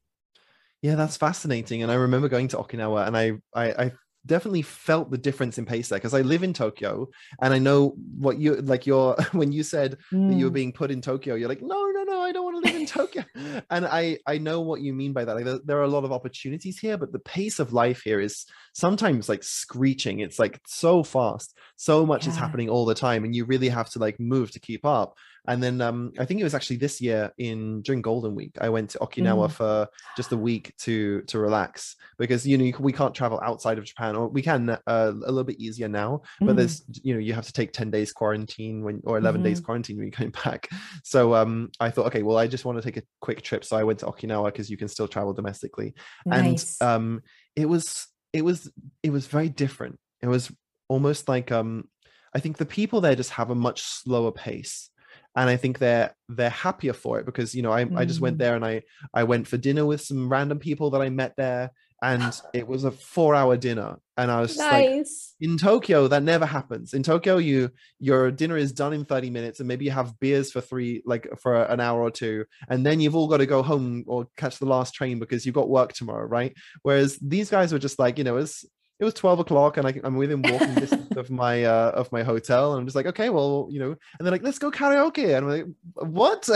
Yeah, 0.82 0.96
that's 0.96 1.18
fascinating. 1.18 1.84
And 1.84 1.92
I 1.92 1.96
remember 1.96 2.30
going 2.30 2.48
to 2.50 2.58
Okinawa 2.58 3.08
and 3.08 3.18
I 3.18 3.34
I, 3.54 3.86
I 3.86 3.92
definitely 4.26 4.62
felt 4.62 5.12
the 5.12 5.18
difference 5.18 5.58
in 5.58 5.66
pace 5.66 5.90
there 5.90 6.00
because 6.00 6.14
I 6.14 6.22
live 6.22 6.44
in 6.44 6.54
Tokyo 6.54 7.08
and 7.42 7.54
I 7.54 7.60
know 7.60 7.96
what 8.18 8.40
you 8.40 8.56
like 8.56 8.86
your 8.86 9.16
when 9.32 9.52
you 9.52 9.64
said 9.64 9.98
that 10.12 10.36
you 10.36 10.46
were 10.46 10.52
Mm. 10.52 10.54
being 10.54 10.74
put 10.74 10.92
in 10.92 11.02
Tokyo, 11.02 11.36
you're 11.36 11.50
like, 11.50 11.62
no, 11.62 11.92
no, 11.92 12.04
no, 12.04 12.22
I 12.22 12.32
don't 12.32 12.44
want 12.44 12.64
to 12.66 12.72
live 12.72 12.80
in 12.82 12.88
Tokyo. 12.88 13.24
and 13.70 13.86
I 13.86 14.20
I 14.28 14.38
know 14.38 14.62
what 14.62 14.82
you 14.82 14.94
mean 14.94 15.14
by 15.14 15.26
that. 15.26 15.36
Like 15.36 15.46
there, 15.46 15.60
there 15.64 15.78
are 15.80 15.84
a 15.84 15.88
lot 15.88 16.04
of 16.04 16.12
opportunities 16.12 16.80
here, 16.80 16.98
but 16.98 17.12
the 17.12 17.20
pace 17.20 17.60
of 17.60 17.74
life 17.74 18.02
here 18.04 18.20
is 18.20 18.46
sometimes 18.74 19.30
like 19.30 19.44
screeching. 19.44 20.20
It's 20.20 20.40
like 20.40 20.60
so 20.66 21.04
fast, 21.04 21.56
so 21.76 22.06
much 22.06 22.28
is 22.28 22.36
happening 22.36 22.70
all 22.70 22.86
the 22.86 22.96
time, 22.96 23.24
and 23.24 23.36
you 23.36 23.46
really 23.46 23.70
have 23.70 23.90
to 23.92 24.00
like 24.00 24.20
move 24.20 24.52
to 24.52 24.60
keep 24.60 24.86
up. 24.86 25.16
And 25.48 25.62
then 25.62 25.82
um, 25.82 26.12
I 26.18 26.26
think 26.26 26.40
it 26.40 26.44
was 26.44 26.56
actually 26.56 26.78
this 26.78 27.02
year 27.02 27.32
in 27.38 27.82
during 27.82 28.02
Golden 28.02 28.36
Week, 28.36 28.56
I 28.60 28.70
went 28.70 28.92
to 28.92 29.00
Okinawa 29.00 29.48
mm. 29.48 29.52
for 29.52 29.88
just 30.18 30.32
a 30.32 30.38
week 30.38 30.74
to 30.80 31.22
to 31.24 31.40
relax 31.40 31.96
because 32.18 32.46
you 32.46 32.58
know 32.58 32.78
we 32.80 32.92
can't 32.92 33.14
travel 33.14 33.40
outside 33.44 33.78
of 33.78 33.86
Japan, 33.86 34.16
or 34.16 34.28
we 34.28 34.42
can 34.42 34.70
uh, 34.70 34.80
a 34.88 35.12
little 35.12 35.44
bit 35.44 35.60
easier 35.60 35.88
now. 35.88 36.22
But 36.40 36.54
mm. 36.54 36.58
there's 36.58 36.84
you 37.04 37.14
know 37.14 37.20
you 37.20 37.34
have 37.34 37.46
to 37.46 37.54
take 37.54 37.74
ten 37.74 37.92
days 37.92 38.12
quarantine 38.12 38.84
when 38.84 39.02
or 39.06 39.18
11 39.18 39.40
mm-hmm. 39.40 39.48
days 39.48 39.60
quarantine 39.60 39.98
when 39.98 40.06
you're 40.06 40.20
going 40.20 40.32
back. 40.44 40.70
So 41.04 41.36
um, 41.36 41.72
I 41.80 41.90
thought, 41.90 42.08
okay, 42.08 42.24
well 42.24 42.38
I 42.38 42.48
just 42.48 42.66
want 42.66 42.78
to 42.78 42.84
take 42.84 42.98
a 42.98 43.08
quick 43.22 43.42
trip, 43.42 43.64
so 43.64 43.78
I 43.78 43.84
went 43.84 44.00
to 44.00 44.08
Okinawa 44.08 44.46
because 44.46 44.70
you 44.70 44.78
can 44.78 44.88
still 44.88 45.08
travel 45.08 45.34
domestically, 45.34 45.94
nice. 46.26 46.78
and 46.82 46.90
um, 46.90 47.22
it 47.56 47.68
was 47.68 48.08
it 48.34 48.44
was 48.44 48.72
it 49.04 49.12
was 49.12 49.28
very 49.28 49.50
different. 49.50 50.00
It 50.22 50.28
was 50.28 50.52
almost 50.88 51.28
like 51.28 51.52
um 51.52 51.88
I 52.36 52.40
think 52.40 52.58
the 52.58 52.66
people 52.66 53.00
there 53.00 53.16
just 53.16 53.32
have 53.32 53.50
a 53.50 53.56
much 53.56 53.82
slower 53.82 54.32
pace 54.32 54.90
and 55.36 55.50
I 55.50 55.58
think 55.58 55.80
they're 55.80 56.16
they're 56.30 56.50
happier 56.50 56.94
for 56.94 57.20
it 57.20 57.26
because 57.26 57.54
you 57.54 57.62
know 57.62 57.72
I, 57.72 57.86
mm. 57.86 57.98
I 57.98 58.06
just 58.06 58.22
went 58.22 58.38
mm. 58.38 58.40
there 58.40 58.56
and 58.56 58.66
I 58.66 58.84
I 59.14 59.24
went 59.24 59.48
for 59.48 59.58
dinner 59.58 59.86
with 59.86 60.02
some 60.02 60.30
random 60.30 60.60
people 60.60 60.92
that 60.92 61.02
I 61.02 61.10
met 61.10 61.34
there 61.38 61.72
and 62.02 62.24
it 62.54 62.68
was 62.68 62.84
a 62.84 62.92
four 62.92 63.36
hour 63.36 63.58
dinner 63.58 63.98
and 64.18 64.32
I 64.32 64.42
was 64.42 64.58
nice. 64.58 65.36
like 65.42 65.50
in 65.50 65.58
Tokyo 65.58 66.08
that 66.08 66.24
never 66.24 66.46
happens 66.46 66.94
in 66.94 67.04
Tokyo 67.04 67.38
you 67.38 67.70
your 68.00 68.32
dinner 68.32 68.58
is 68.58 68.72
done 68.72 68.94
in 68.94 69.06
30 69.06 69.30
minutes 69.30 69.60
and 69.60 69.68
maybe 69.68 69.86
you 69.86 69.92
have 69.92 70.20
beers 70.20 70.52
for 70.52 70.62
three 70.62 71.02
like 71.06 71.28
for 71.42 71.64
an 71.64 71.80
hour 71.80 72.02
or 72.02 72.12
two 72.12 72.46
and 72.70 72.86
then 72.86 73.00
you've 73.00 73.16
all 73.16 73.28
got 73.28 73.38
to 73.38 73.46
go 73.46 73.62
home 73.62 74.04
or 74.08 74.28
catch 74.38 74.60
the 74.60 74.66
last 74.66 74.94
train 74.94 75.20
because 75.20 75.46
you've 75.46 75.56
got 75.56 75.70
work 75.70 75.94
tomorrow 75.94 76.26
right 76.26 76.54
whereas 76.84 77.18
these 77.22 77.50
guys 77.50 77.74
were 77.74 77.80
just 77.80 78.00
like 78.00 78.18
you 78.18 78.24
know 78.24 78.38
it's 78.38 78.66
it 79.00 79.04
was 79.04 79.14
12 79.14 79.40
o'clock 79.40 79.78
and 79.78 79.88
I, 79.88 80.00
am 80.04 80.16
within 80.16 80.42
walking 80.42 80.76
distance 80.76 81.16
of 81.18 81.30
my 81.30 81.64
uh 81.64 81.92
of 81.92 82.12
my 82.12 82.24
hotel 82.24 82.74
and 82.74 82.80
i'm 82.80 82.86
just 82.86 82.96
like 82.96 83.06
okay 83.08 83.30
well 83.30 83.68
you 83.70 83.80
know 83.80 83.90
and 83.90 84.26
they're 84.26 84.32
like 84.32 84.44
let's 84.44 84.60
go 84.60 84.72
karaoke 84.72 85.36
and 85.36 85.46
i'm 85.46 85.50
like 85.50 85.66
what? 85.96 86.48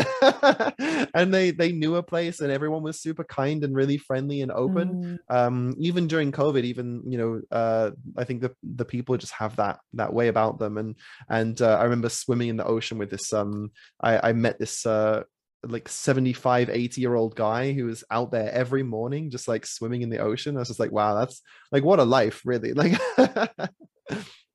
And 1.13 1.33
they 1.33 1.51
they 1.51 1.71
knew 1.71 1.95
a 1.95 2.03
place 2.03 2.39
and 2.39 2.51
everyone 2.51 2.83
was 2.83 3.01
super 3.01 3.23
kind 3.23 3.63
and 3.63 3.75
really 3.75 3.97
friendly 3.97 4.41
and 4.41 4.51
open. 4.51 5.19
Mm. 5.29 5.35
um 5.35 5.75
even 5.77 6.07
during 6.07 6.31
covid 6.31 6.63
even 6.63 7.03
you 7.05 7.17
know 7.17 7.41
uh 7.51 7.91
i 8.17 8.23
think 8.23 8.41
the 8.41 8.51
the 8.63 8.85
people 8.85 9.17
just 9.17 9.33
have 9.33 9.55
that 9.57 9.79
that 9.93 10.13
way 10.13 10.27
about 10.27 10.59
them. 10.59 10.77
And 10.77 10.95
and 11.29 11.61
uh, 11.61 11.77
i 11.77 11.83
remember 11.83 12.09
swimming 12.09 12.49
in 12.49 12.57
the 12.57 12.65
ocean 12.65 12.97
with 12.97 13.09
this 13.09 13.33
um 13.33 13.71
i 14.01 14.29
i 14.29 14.33
met 14.33 14.59
this 14.59 14.85
uh 14.85 15.23
like 15.63 15.89
75 15.89 16.69
80 16.69 17.01
year 17.01 17.15
old 17.15 17.35
guy 17.35 17.73
who 17.73 17.85
was 17.85 18.03
out 18.09 18.31
there 18.31 18.51
every 18.51 18.83
morning 18.83 19.29
just 19.29 19.47
like 19.47 19.65
swimming 19.65 20.01
in 20.01 20.09
the 20.09 20.19
ocean. 20.19 20.55
I 20.55 20.59
was 20.59 20.69
just 20.69 20.79
like 20.79 20.91
wow 20.91 21.15
that's 21.15 21.41
like 21.71 21.83
what 21.83 21.99
a 21.99 22.03
life 22.03 22.41
really. 22.45 22.73
Like 22.79 22.97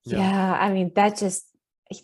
yeah. 0.07 0.19
yeah 0.19 0.59
i 0.61 0.73
mean 0.73 0.90
that 0.97 1.17
just 1.17 1.47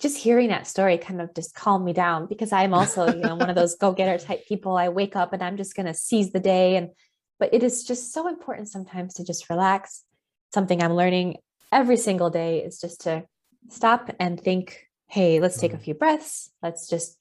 just 0.00 0.16
hearing 0.16 0.48
that 0.48 0.66
story 0.66 0.96
kind 0.98 1.20
of 1.20 1.34
just 1.34 1.54
calmed 1.54 1.84
me 1.84 1.92
down 1.92 2.26
because 2.26 2.52
i'm 2.52 2.74
also 2.80 3.06
you 3.08 3.20
know 3.20 3.34
one 3.34 3.50
of 3.50 3.56
those 3.56 3.76
go-getter 3.76 4.22
type 4.22 4.46
people. 4.46 4.76
I 4.76 4.88
wake 4.88 5.16
up 5.16 5.32
and 5.32 5.42
i'm 5.42 5.56
just 5.56 5.74
going 5.74 5.86
to 5.86 5.94
seize 5.94 6.32
the 6.32 6.40
day 6.40 6.76
and 6.76 6.90
but 7.38 7.54
it 7.54 7.62
is 7.62 7.84
just 7.84 8.12
so 8.12 8.28
important 8.28 8.68
sometimes 8.68 9.14
to 9.14 9.24
just 9.24 9.48
relax. 9.48 10.04
Something 10.52 10.82
i'm 10.82 10.94
learning 10.94 11.38
every 11.72 11.96
single 11.96 12.30
day 12.30 12.58
is 12.58 12.80
just 12.80 13.02
to 13.02 13.24
stop 13.68 14.10
and 14.18 14.40
think 14.40 14.86
hey 15.06 15.40
let's 15.40 15.58
take 15.58 15.72
a 15.72 15.76
mm-hmm. 15.76 15.84
few 15.84 15.94
breaths. 15.94 16.50
Let's 16.62 16.88
just 16.88 17.16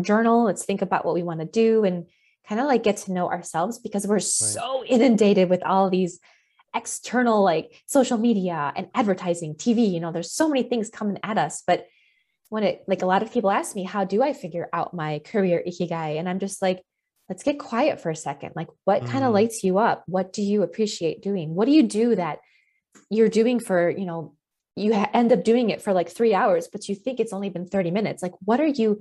journal 0.00 0.44
let's 0.44 0.64
think 0.64 0.82
about 0.82 1.04
what 1.04 1.14
we 1.14 1.22
want 1.22 1.40
to 1.40 1.46
do 1.46 1.84
and 1.84 2.06
kind 2.48 2.60
of 2.60 2.66
like 2.66 2.82
get 2.82 2.98
to 2.98 3.12
know 3.12 3.30
ourselves 3.30 3.78
because 3.78 4.06
we're 4.06 4.16
right. 4.16 4.22
so 4.22 4.84
inundated 4.84 5.48
with 5.48 5.62
all 5.64 5.90
these 5.90 6.20
external 6.74 7.42
like 7.42 7.82
social 7.86 8.18
media 8.18 8.72
and 8.74 8.88
advertising 8.94 9.54
tv 9.54 9.88
you 9.90 10.00
know 10.00 10.10
there's 10.10 10.32
so 10.32 10.48
many 10.48 10.62
things 10.62 10.90
coming 10.90 11.18
at 11.22 11.38
us. 11.38 11.62
But 11.66 11.86
when 12.48 12.64
it 12.64 12.84
like 12.86 13.02
a 13.02 13.06
lot 13.06 13.22
of 13.22 13.32
people 13.32 13.50
ask 13.50 13.74
me 13.74 13.84
how 13.84 14.04
do 14.04 14.22
i 14.22 14.32
figure 14.32 14.68
out 14.72 14.94
my 14.94 15.20
career 15.20 15.62
ikigai? 15.66 16.18
And 16.18 16.28
i'm 16.28 16.38
just 16.38 16.60
like 16.62 16.82
let's 17.28 17.42
get 17.42 17.58
quiet 17.58 18.00
for 18.00 18.10
a 18.10 18.16
second. 18.16 18.52
Like 18.54 18.68
what 18.84 19.02
mm. 19.02 19.08
kind 19.08 19.24
of 19.24 19.32
lights 19.32 19.64
you 19.64 19.78
up? 19.78 20.04
What 20.06 20.32
do 20.32 20.42
you 20.42 20.62
appreciate 20.62 21.22
doing? 21.22 21.54
What 21.54 21.64
do 21.64 21.72
you 21.72 21.82
do 21.82 22.14
that 22.16 22.40
you're 23.10 23.28
doing 23.28 23.60
for 23.60 23.88
you 23.90 24.04
know 24.04 24.34
you 24.76 24.92
end 24.92 25.32
up 25.32 25.44
doing 25.44 25.70
it 25.70 25.80
for 25.80 25.92
like 25.92 26.08
three 26.08 26.34
hours 26.34 26.68
but 26.70 26.88
you 26.88 26.96
think 26.96 27.20
it's 27.20 27.32
only 27.32 27.50
been 27.50 27.66
30 27.66 27.90
minutes? 27.92 28.22
Like 28.22 28.34
what 28.40 28.60
are 28.60 28.66
you 28.66 29.00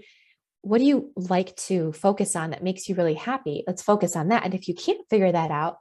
what 0.63 0.78
do 0.80 0.86
you 0.86 1.12
like 1.15 1.56
to 1.58 1.91
focus 1.91 2.36
on 2.36 2.52
that 2.52 2.63
makes 2.63 2.88
you 2.88 2.95
really 2.95 3.13
happy? 3.15 3.63
Let's 3.67 3.82
focus 3.82 4.15
on 4.15 4.30
that. 4.30 4.45
And 4.45 4.54
if 4.54 4.69
you 4.69 4.73
can't 4.73 5.08
figure 5.10 5.32
that 5.32 5.52
out, 5.52 5.78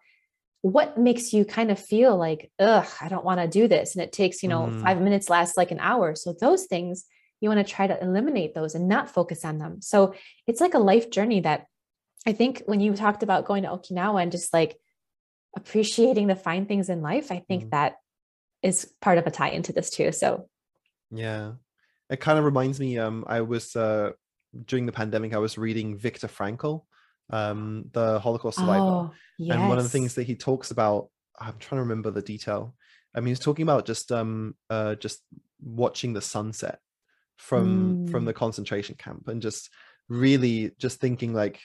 what 0.62 0.98
makes 0.98 1.32
you 1.32 1.44
kind 1.44 1.70
of 1.70 1.78
feel 1.78 2.16
like, 2.16 2.50
ugh, 2.58 2.86
I 3.00 3.08
don't 3.08 3.24
want 3.24 3.40
to 3.40 3.46
do 3.46 3.68
this? 3.68 3.94
And 3.94 4.02
it 4.02 4.12
takes, 4.12 4.42
you 4.42 4.48
know, 4.48 4.62
mm. 4.62 4.82
five 4.82 5.00
minutes 5.00 5.30
lasts 5.30 5.56
like 5.56 5.70
an 5.70 5.78
hour. 5.80 6.16
So 6.16 6.34
those 6.40 6.66
things, 6.66 7.04
you 7.40 7.48
want 7.48 7.64
to 7.64 7.72
try 7.72 7.86
to 7.86 8.00
eliminate 8.02 8.54
those 8.54 8.74
and 8.74 8.88
not 8.88 9.08
focus 9.08 9.44
on 9.44 9.58
them. 9.58 9.80
So 9.82 10.14
it's 10.48 10.60
like 10.60 10.74
a 10.74 10.80
life 10.80 11.10
journey 11.10 11.40
that 11.40 11.66
I 12.26 12.32
think 12.32 12.62
when 12.66 12.80
you 12.80 12.94
talked 12.94 13.22
about 13.22 13.46
going 13.46 13.62
to 13.62 13.70
Okinawa 13.70 14.22
and 14.22 14.32
just 14.32 14.52
like 14.52 14.76
appreciating 15.56 16.26
the 16.26 16.36
fine 16.36 16.66
things 16.66 16.88
in 16.88 17.02
life, 17.02 17.30
I 17.30 17.38
think 17.38 17.66
mm. 17.66 17.70
that 17.70 17.96
is 18.62 18.92
part 19.00 19.18
of 19.18 19.26
a 19.26 19.30
tie 19.30 19.50
into 19.50 19.72
this 19.72 19.90
too. 19.90 20.10
So 20.10 20.48
yeah. 21.12 21.52
It 22.10 22.20
kind 22.20 22.38
of 22.38 22.44
reminds 22.44 22.78
me, 22.78 22.98
um, 22.98 23.24
I 23.26 23.40
was 23.40 23.74
uh 23.74 24.12
during 24.66 24.86
the 24.86 24.92
pandemic, 24.92 25.34
I 25.34 25.38
was 25.38 25.58
reading 25.58 25.96
Viktor 25.96 26.28
Frankl, 26.28 26.84
um, 27.30 27.86
the 27.92 28.18
Holocaust 28.20 28.58
survivor, 28.58 28.82
oh, 28.82 29.14
yes. 29.38 29.56
and 29.56 29.68
one 29.68 29.78
of 29.78 29.84
the 29.84 29.90
things 29.90 30.14
that 30.14 30.24
he 30.24 30.34
talks 30.34 30.70
about, 30.70 31.08
I'm 31.38 31.54
trying 31.58 31.78
to 31.78 31.82
remember 31.82 32.10
the 32.10 32.22
detail. 32.22 32.74
I 33.14 33.20
mean, 33.20 33.28
he's 33.28 33.38
talking 33.38 33.62
about 33.62 33.86
just 33.86 34.12
um, 34.12 34.54
uh, 34.70 34.94
just 34.96 35.22
watching 35.62 36.12
the 36.12 36.20
sunset 36.20 36.78
from 37.36 38.06
mm. 38.06 38.10
from 38.10 38.24
the 38.24 38.32
concentration 38.32 38.94
camp, 38.96 39.28
and 39.28 39.42
just 39.42 39.70
really 40.08 40.72
just 40.78 41.00
thinking 41.00 41.32
like, 41.32 41.60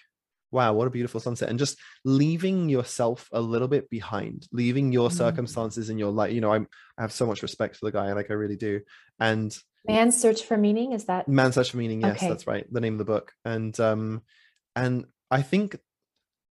wow, 0.51 0.73
what 0.73 0.87
a 0.87 0.91
beautiful 0.91 1.19
sunset, 1.19 1.49
and 1.49 1.59
just 1.59 1.77
leaving 2.05 2.69
yourself 2.69 3.29
a 3.31 3.41
little 3.41 3.67
bit 3.67 3.89
behind, 3.89 4.47
leaving 4.51 4.91
your 4.91 5.09
mm. 5.09 5.13
circumstances 5.13 5.89
in 5.89 5.97
your 5.97 6.11
life. 6.11 6.33
You 6.33 6.41
know, 6.41 6.53
I'm 6.53 6.67
I 6.97 7.01
have 7.01 7.11
so 7.11 7.25
much 7.25 7.41
respect 7.41 7.75
for 7.75 7.85
the 7.85 7.91
guy, 7.91 8.13
like 8.13 8.31
I 8.31 8.33
really 8.33 8.57
do, 8.57 8.81
and 9.19 9.55
Man's 9.87 10.19
Search 10.19 10.43
for 10.43 10.57
Meaning 10.57 10.91
is 10.93 11.05
that 11.05 11.27
Man's 11.27 11.55
Search 11.55 11.71
for 11.71 11.77
Meaning? 11.77 12.01
Yes, 12.01 12.17
okay. 12.17 12.29
that's 12.29 12.47
right. 12.47 12.71
The 12.71 12.81
name 12.81 12.93
of 12.93 12.99
the 12.99 13.05
book, 13.05 13.33
and 13.45 13.77
um, 13.79 14.21
and 14.75 15.05
I 15.31 15.41
think 15.41 15.77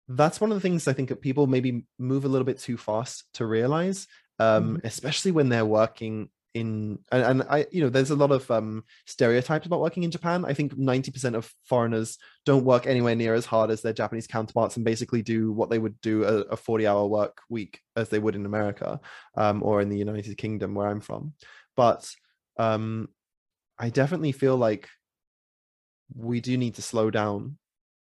that's 0.08 0.42
one 0.42 0.52
of 0.52 0.56
the 0.56 0.62
things 0.62 0.88
I 0.88 0.94
think 0.94 1.10
that 1.10 1.22
people 1.22 1.48
maybe 1.48 1.86
move 1.98 2.26
a 2.26 2.28
little 2.28 2.46
bit 2.46 2.60
too 2.60 2.78
fast 2.78 3.26
to 3.36 3.46
realize, 3.46 4.08
um, 4.40 4.76
mm-hmm. 4.76 4.88
especially 4.88 5.32
when 5.32 5.50
they're 5.50 5.66
working 5.66 6.30
in 6.54 7.00
and, 7.12 7.24
and, 7.24 7.44
I 7.44 7.66
you 7.72 7.82
know 7.82 7.90
there's 7.90 8.10
a 8.10 8.16
lot 8.16 8.32
of 8.32 8.50
um 8.52 8.84
stereotypes 9.06 9.66
about 9.66 9.80
working 9.80 10.04
in 10.04 10.12
Japan. 10.12 10.44
I 10.46 10.54
think 10.54 10.76
90% 10.76 11.36
of 11.36 11.54
foreigners 11.64 12.18
don't 12.46 12.66
work 12.66 12.86
anywhere 12.86 13.16
near 13.16 13.34
as 13.34 13.46
hard 13.46 13.72
as 13.72 13.82
their 13.82 13.94
Japanese 13.94 14.28
counterparts 14.28 14.76
and 14.76 14.84
basically 14.84 15.22
do 15.22 15.52
what 15.54 15.70
they 15.70 15.80
would 15.80 16.00
do 16.02 16.24
a, 16.24 16.42
a 16.42 16.58
40 16.58 16.88
hour 16.88 17.08
work 17.08 17.42
week 17.50 17.80
as 17.96 18.10
they 18.10 18.20
would 18.20 18.36
in 18.36 18.46
America 18.46 19.00
um, 19.36 19.64
or 19.64 19.82
in 19.82 19.90
the 19.90 19.98
United 19.98 20.38
Kingdom 20.38 20.76
where 20.76 20.88
I'm 20.88 21.00
from. 21.00 21.34
But 21.78 22.10
um 22.58 23.08
I 23.80 23.90
definitely 23.90 24.32
feel 24.32 24.58
like 24.58 24.90
we 26.16 26.42
do 26.42 26.58
need 26.58 26.76
to 26.76 26.82
slow 26.82 27.10
down. 27.10 27.58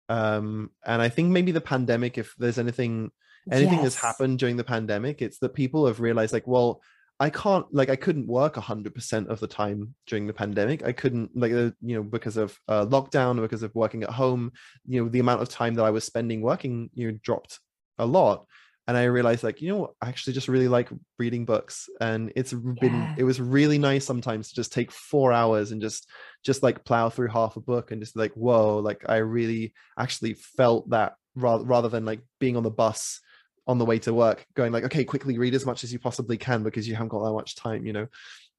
Um, 0.08 0.70
and 0.84 1.02
I 1.02 1.08
think 1.08 1.30
maybe 1.30 1.52
the 1.52 1.60
pandemic, 1.60 2.18
if 2.18 2.34
there's 2.38 2.58
anything 2.58 3.10
anything 3.50 3.74
yes. 3.74 3.82
that's 3.82 3.96
happened 3.96 4.38
during 4.38 4.56
the 4.56 4.64
pandemic, 4.64 5.22
it's 5.22 5.38
that 5.38 5.54
people 5.54 5.86
have 5.86 6.00
realized 6.00 6.32
like, 6.32 6.46
well, 6.46 6.80
I 7.18 7.30
can't 7.30 7.66
like 7.72 7.88
I 7.88 7.96
couldn't 7.96 8.26
work 8.26 8.56
hundred 8.56 8.94
percent 8.94 9.28
of 9.28 9.40
the 9.40 9.46
time 9.46 9.94
during 10.06 10.26
the 10.26 10.34
pandemic. 10.34 10.84
I 10.84 10.92
couldn't 10.92 11.30
like 11.34 11.52
uh, 11.52 11.70
you 11.80 11.96
know 11.96 12.02
because 12.02 12.36
of 12.36 12.58
uh, 12.68 12.84
lockdown, 12.84 13.40
because 13.40 13.62
of 13.62 13.74
working 13.74 14.02
at 14.02 14.10
home. 14.10 14.52
You 14.86 15.02
know 15.02 15.08
the 15.08 15.20
amount 15.20 15.40
of 15.40 15.48
time 15.48 15.74
that 15.74 15.84
I 15.84 15.90
was 15.90 16.04
spending 16.04 16.42
working 16.42 16.90
you 16.92 17.10
know 17.10 17.18
dropped 17.22 17.58
a 17.98 18.04
lot 18.04 18.46
and 18.88 18.96
I 18.96 19.04
realized 19.04 19.42
like 19.42 19.60
you 19.60 19.68
know 19.68 19.76
what? 19.78 19.90
I 20.00 20.08
actually 20.08 20.34
just 20.34 20.48
really 20.48 20.68
like 20.68 20.88
reading 21.18 21.44
books 21.44 21.88
and 22.00 22.32
it's 22.36 22.52
been 22.52 22.94
yeah. 22.94 23.14
it 23.18 23.24
was 23.24 23.40
really 23.40 23.78
nice 23.78 24.04
sometimes 24.04 24.48
to 24.48 24.54
just 24.54 24.72
take 24.72 24.92
4 24.92 25.32
hours 25.32 25.72
and 25.72 25.80
just 25.80 26.08
just 26.44 26.62
like 26.62 26.84
plow 26.84 27.08
through 27.08 27.28
half 27.28 27.56
a 27.56 27.60
book 27.60 27.90
and 27.90 28.00
just 28.00 28.16
like 28.16 28.32
whoa 28.34 28.78
like 28.78 29.04
I 29.08 29.16
really 29.16 29.74
actually 29.98 30.34
felt 30.34 30.90
that 30.90 31.14
rather 31.34 31.64
rather 31.64 31.88
than 31.88 32.04
like 32.04 32.20
being 32.38 32.56
on 32.56 32.62
the 32.62 32.70
bus 32.70 33.20
on 33.66 33.78
the 33.78 33.84
way 33.84 33.98
to 33.98 34.14
work 34.14 34.46
going 34.54 34.72
like 34.72 34.84
okay 34.84 35.04
quickly 35.04 35.38
read 35.38 35.54
as 35.54 35.66
much 35.66 35.82
as 35.82 35.92
you 35.92 35.98
possibly 35.98 36.36
can 36.36 36.62
because 36.62 36.86
you 36.86 36.94
haven't 36.94 37.08
got 37.08 37.24
that 37.24 37.32
much 37.32 37.56
time 37.56 37.84
you 37.84 37.92
know 37.92 38.06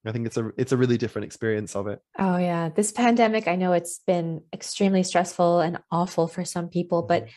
I 0.06 0.12
think 0.12 0.26
it's 0.26 0.36
a 0.36 0.52
it's 0.56 0.72
a 0.72 0.76
really 0.76 0.96
different 0.96 1.26
experience 1.26 1.74
of 1.74 1.88
it. 1.88 2.00
Oh 2.18 2.38
yeah, 2.38 2.68
this 2.68 2.92
pandemic 2.92 3.48
I 3.48 3.56
know 3.56 3.72
it's 3.72 4.00
been 4.06 4.42
extremely 4.54 5.02
stressful 5.02 5.58
and 5.60 5.80
awful 5.90 6.28
for 6.28 6.44
some 6.44 6.68
people, 6.68 7.02
but 7.02 7.24
mm-hmm 7.24 7.32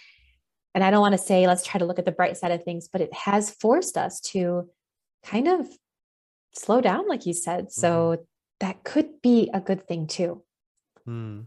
and 0.74 0.84
I 0.84 0.92
don't 0.92 1.02
want 1.02 1.14
to 1.14 1.18
say 1.18 1.48
let's 1.48 1.66
try 1.66 1.80
to 1.80 1.86
look 1.86 2.00
at 2.00 2.06
the 2.06 2.12
bright 2.12 2.38
side 2.38 2.52
of 2.52 2.64
things, 2.64 2.88
but 2.92 3.02
it 3.02 3.14
has 3.14 3.52
forced 3.52 3.98
us 3.98 4.20
to 4.32 4.70
kind 5.24 5.48
of 5.48 5.68
slow 6.54 6.82
down, 6.82 7.08
like 7.08 7.26
you 7.26 7.34
said. 7.34 7.72
So 7.72 7.90
mm-hmm. 7.90 8.22
that 8.62 8.84
could 8.84 9.22
be 9.22 9.50
a 9.54 9.62
good 9.62 9.88
thing 9.88 10.08
too. 10.08 10.44
Mm. 11.08 11.46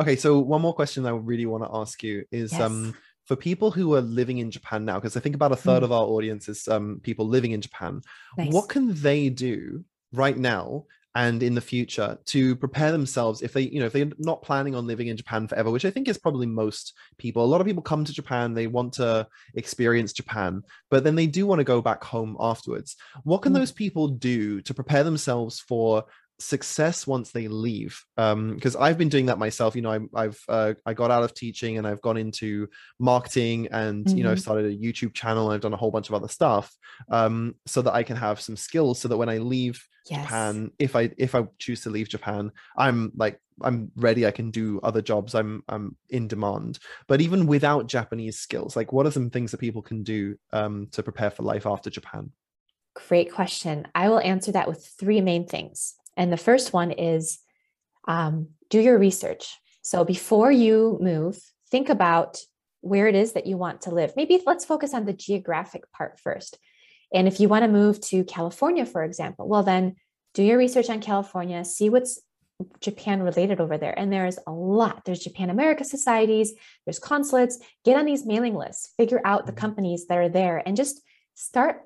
Okay, 0.00 0.16
so 0.16 0.38
one 0.38 0.62
more 0.62 0.74
question 0.74 1.06
I 1.06 1.10
really 1.10 1.46
want 1.46 1.64
to 1.64 1.70
ask 1.72 2.02
you 2.02 2.24
is 2.30 2.52
yes. 2.52 2.60
um 2.60 2.94
for 3.30 3.36
people 3.36 3.70
who 3.70 3.94
are 3.94 4.00
living 4.00 4.38
in 4.38 4.50
Japan 4.50 4.84
now, 4.84 4.96
because 4.96 5.16
I 5.16 5.20
think 5.20 5.36
about 5.36 5.52
a 5.52 5.56
third 5.56 5.82
mm. 5.82 5.84
of 5.84 5.92
our 5.92 6.02
audience 6.02 6.48
is 6.48 6.66
um, 6.66 7.00
people 7.04 7.28
living 7.28 7.52
in 7.52 7.60
Japan, 7.60 8.00
nice. 8.36 8.52
what 8.52 8.68
can 8.68 8.92
they 8.92 9.28
do 9.28 9.84
right 10.12 10.36
now 10.36 10.86
and 11.14 11.42
in 11.42 11.54
the 11.54 11.60
future 11.60 12.16
to 12.24 12.54
prepare 12.56 12.92
themselves 12.92 13.42
if 13.42 13.52
they 13.52 13.62
you 13.62 13.80
know 13.80 13.86
if 13.86 13.92
they're 13.92 14.10
not 14.18 14.42
planning 14.42 14.74
on 14.74 14.86
living 14.86 15.08
in 15.08 15.16
japan 15.16 15.48
forever 15.48 15.70
which 15.70 15.84
i 15.84 15.90
think 15.90 16.06
is 16.06 16.18
probably 16.18 16.46
most 16.46 16.94
people 17.18 17.44
a 17.44 17.46
lot 17.46 17.60
of 17.60 17.66
people 17.66 17.82
come 17.82 18.04
to 18.04 18.12
japan 18.12 18.54
they 18.54 18.68
want 18.68 18.92
to 18.92 19.26
experience 19.54 20.12
japan 20.12 20.62
but 20.88 21.02
then 21.02 21.16
they 21.16 21.26
do 21.26 21.46
want 21.46 21.58
to 21.58 21.64
go 21.64 21.82
back 21.82 22.04
home 22.04 22.36
afterwards 22.38 22.96
what 23.24 23.42
can 23.42 23.52
mm. 23.52 23.56
those 23.56 23.72
people 23.72 24.06
do 24.08 24.60
to 24.60 24.72
prepare 24.72 25.02
themselves 25.02 25.58
for 25.58 26.04
success 26.40 27.06
once 27.06 27.30
they 27.30 27.48
leave 27.48 28.02
because 28.16 28.74
um, 28.74 28.82
i've 28.82 28.96
been 28.96 29.08
doing 29.08 29.26
that 29.26 29.38
myself 29.38 29.76
you 29.76 29.82
know 29.82 30.08
I, 30.14 30.22
have 30.22 30.38
uh, 30.48 30.74
i 30.86 30.94
got 30.94 31.10
out 31.10 31.22
of 31.22 31.34
teaching 31.34 31.78
and 31.78 31.86
i've 31.86 32.00
gone 32.00 32.16
into 32.16 32.68
marketing 32.98 33.68
and 33.70 34.04
mm-hmm. 34.04 34.16
you 34.16 34.24
know 34.24 34.30
mm-hmm. 34.30 34.40
started 34.40 34.66
a 34.66 34.76
youtube 34.76 35.14
channel 35.14 35.46
and 35.46 35.54
i've 35.54 35.60
done 35.60 35.74
a 35.74 35.76
whole 35.76 35.90
bunch 35.90 36.08
of 36.08 36.14
other 36.14 36.28
stuff 36.28 36.74
um, 37.10 37.54
so 37.66 37.82
that 37.82 37.94
i 37.94 38.02
can 38.02 38.16
have 38.16 38.40
some 38.40 38.56
skills 38.56 38.98
so 38.98 39.08
that 39.08 39.18
when 39.18 39.28
i 39.28 39.38
leave 39.38 39.86
yes. 40.08 40.22
japan 40.22 40.70
if 40.78 40.96
i 40.96 41.10
if 41.18 41.34
i 41.34 41.44
choose 41.58 41.82
to 41.82 41.90
leave 41.90 42.08
japan 42.08 42.50
i'm 42.76 43.12
like 43.16 43.38
i'm 43.62 43.90
ready 43.96 44.26
i 44.26 44.30
can 44.30 44.50
do 44.50 44.80
other 44.82 45.02
jobs 45.02 45.34
i'm 45.34 45.62
i'm 45.68 45.94
in 46.08 46.26
demand 46.26 46.78
but 47.06 47.20
even 47.20 47.46
without 47.46 47.86
japanese 47.86 48.38
skills 48.38 48.76
like 48.76 48.92
what 48.92 49.06
are 49.06 49.10
some 49.10 49.28
things 49.28 49.50
that 49.50 49.58
people 49.58 49.82
can 49.82 50.02
do 50.02 50.34
um, 50.52 50.88
to 50.90 51.02
prepare 51.02 51.30
for 51.30 51.42
life 51.42 51.66
after 51.66 51.90
japan 51.90 52.32
Great 53.08 53.32
question. 53.32 53.86
I 53.94 54.08
will 54.08 54.20
answer 54.20 54.52
that 54.52 54.68
with 54.68 54.84
three 54.98 55.20
main 55.20 55.46
things. 55.46 55.94
And 56.20 56.30
the 56.30 56.36
first 56.36 56.74
one 56.74 56.90
is 56.90 57.38
um, 58.06 58.48
do 58.68 58.78
your 58.78 58.98
research. 58.98 59.56
So 59.80 60.04
before 60.04 60.52
you 60.52 60.98
move, 61.00 61.40
think 61.70 61.88
about 61.88 62.36
where 62.82 63.08
it 63.08 63.14
is 63.14 63.32
that 63.32 63.46
you 63.46 63.56
want 63.56 63.80
to 63.82 63.94
live. 63.94 64.12
Maybe 64.16 64.38
let's 64.44 64.66
focus 64.66 64.92
on 64.92 65.06
the 65.06 65.14
geographic 65.14 65.90
part 65.92 66.20
first. 66.20 66.58
And 67.14 67.26
if 67.26 67.40
you 67.40 67.48
want 67.48 67.64
to 67.64 67.70
move 67.70 68.02
to 68.08 68.22
California, 68.24 68.84
for 68.84 69.02
example, 69.02 69.48
well, 69.48 69.62
then 69.62 69.96
do 70.34 70.42
your 70.42 70.58
research 70.58 70.90
on 70.90 71.00
California, 71.00 71.64
see 71.64 71.88
what's 71.88 72.20
Japan 72.80 73.22
related 73.22 73.58
over 73.58 73.78
there. 73.78 73.98
And 73.98 74.12
there's 74.12 74.38
a 74.46 74.52
lot. 74.52 75.06
There's 75.06 75.24
Japan 75.24 75.48
America 75.48 75.84
societies, 75.84 76.52
there's 76.84 76.98
consulates. 76.98 77.58
Get 77.82 77.96
on 77.96 78.04
these 78.04 78.26
mailing 78.26 78.54
lists, 78.54 78.92
figure 78.98 79.22
out 79.24 79.46
the 79.46 79.52
mm-hmm. 79.52 79.60
companies 79.60 80.06
that 80.08 80.18
are 80.18 80.28
there, 80.28 80.62
and 80.66 80.76
just 80.76 81.00
start 81.34 81.80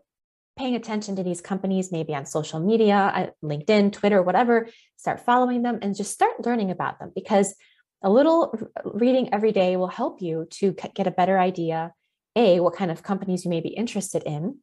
paying 0.56 0.76
attention 0.76 1.16
to 1.16 1.22
these 1.22 1.40
companies, 1.40 1.90
maybe 1.90 2.14
on 2.14 2.26
social 2.26 2.60
media, 2.60 2.96
uh, 2.96 3.26
LinkedIn, 3.44 3.92
Twitter, 3.92 4.22
whatever, 4.22 4.68
start 4.96 5.20
following 5.20 5.62
them 5.62 5.78
and 5.82 5.96
just 5.96 6.12
start 6.12 6.44
learning 6.44 6.70
about 6.70 6.98
them 6.98 7.12
because 7.14 7.54
a 8.02 8.10
little 8.10 8.56
reading 8.84 9.32
every 9.32 9.52
day 9.52 9.76
will 9.76 9.88
help 9.88 10.20
you 10.20 10.46
to 10.50 10.72
get 10.94 11.06
a 11.06 11.10
better 11.10 11.38
idea 11.38 11.92
a 12.36 12.60
what 12.60 12.74
kind 12.74 12.90
of 12.90 13.02
companies 13.02 13.44
you 13.44 13.50
may 13.50 13.60
be 13.60 13.68
interested 13.68 14.22
in 14.24 14.58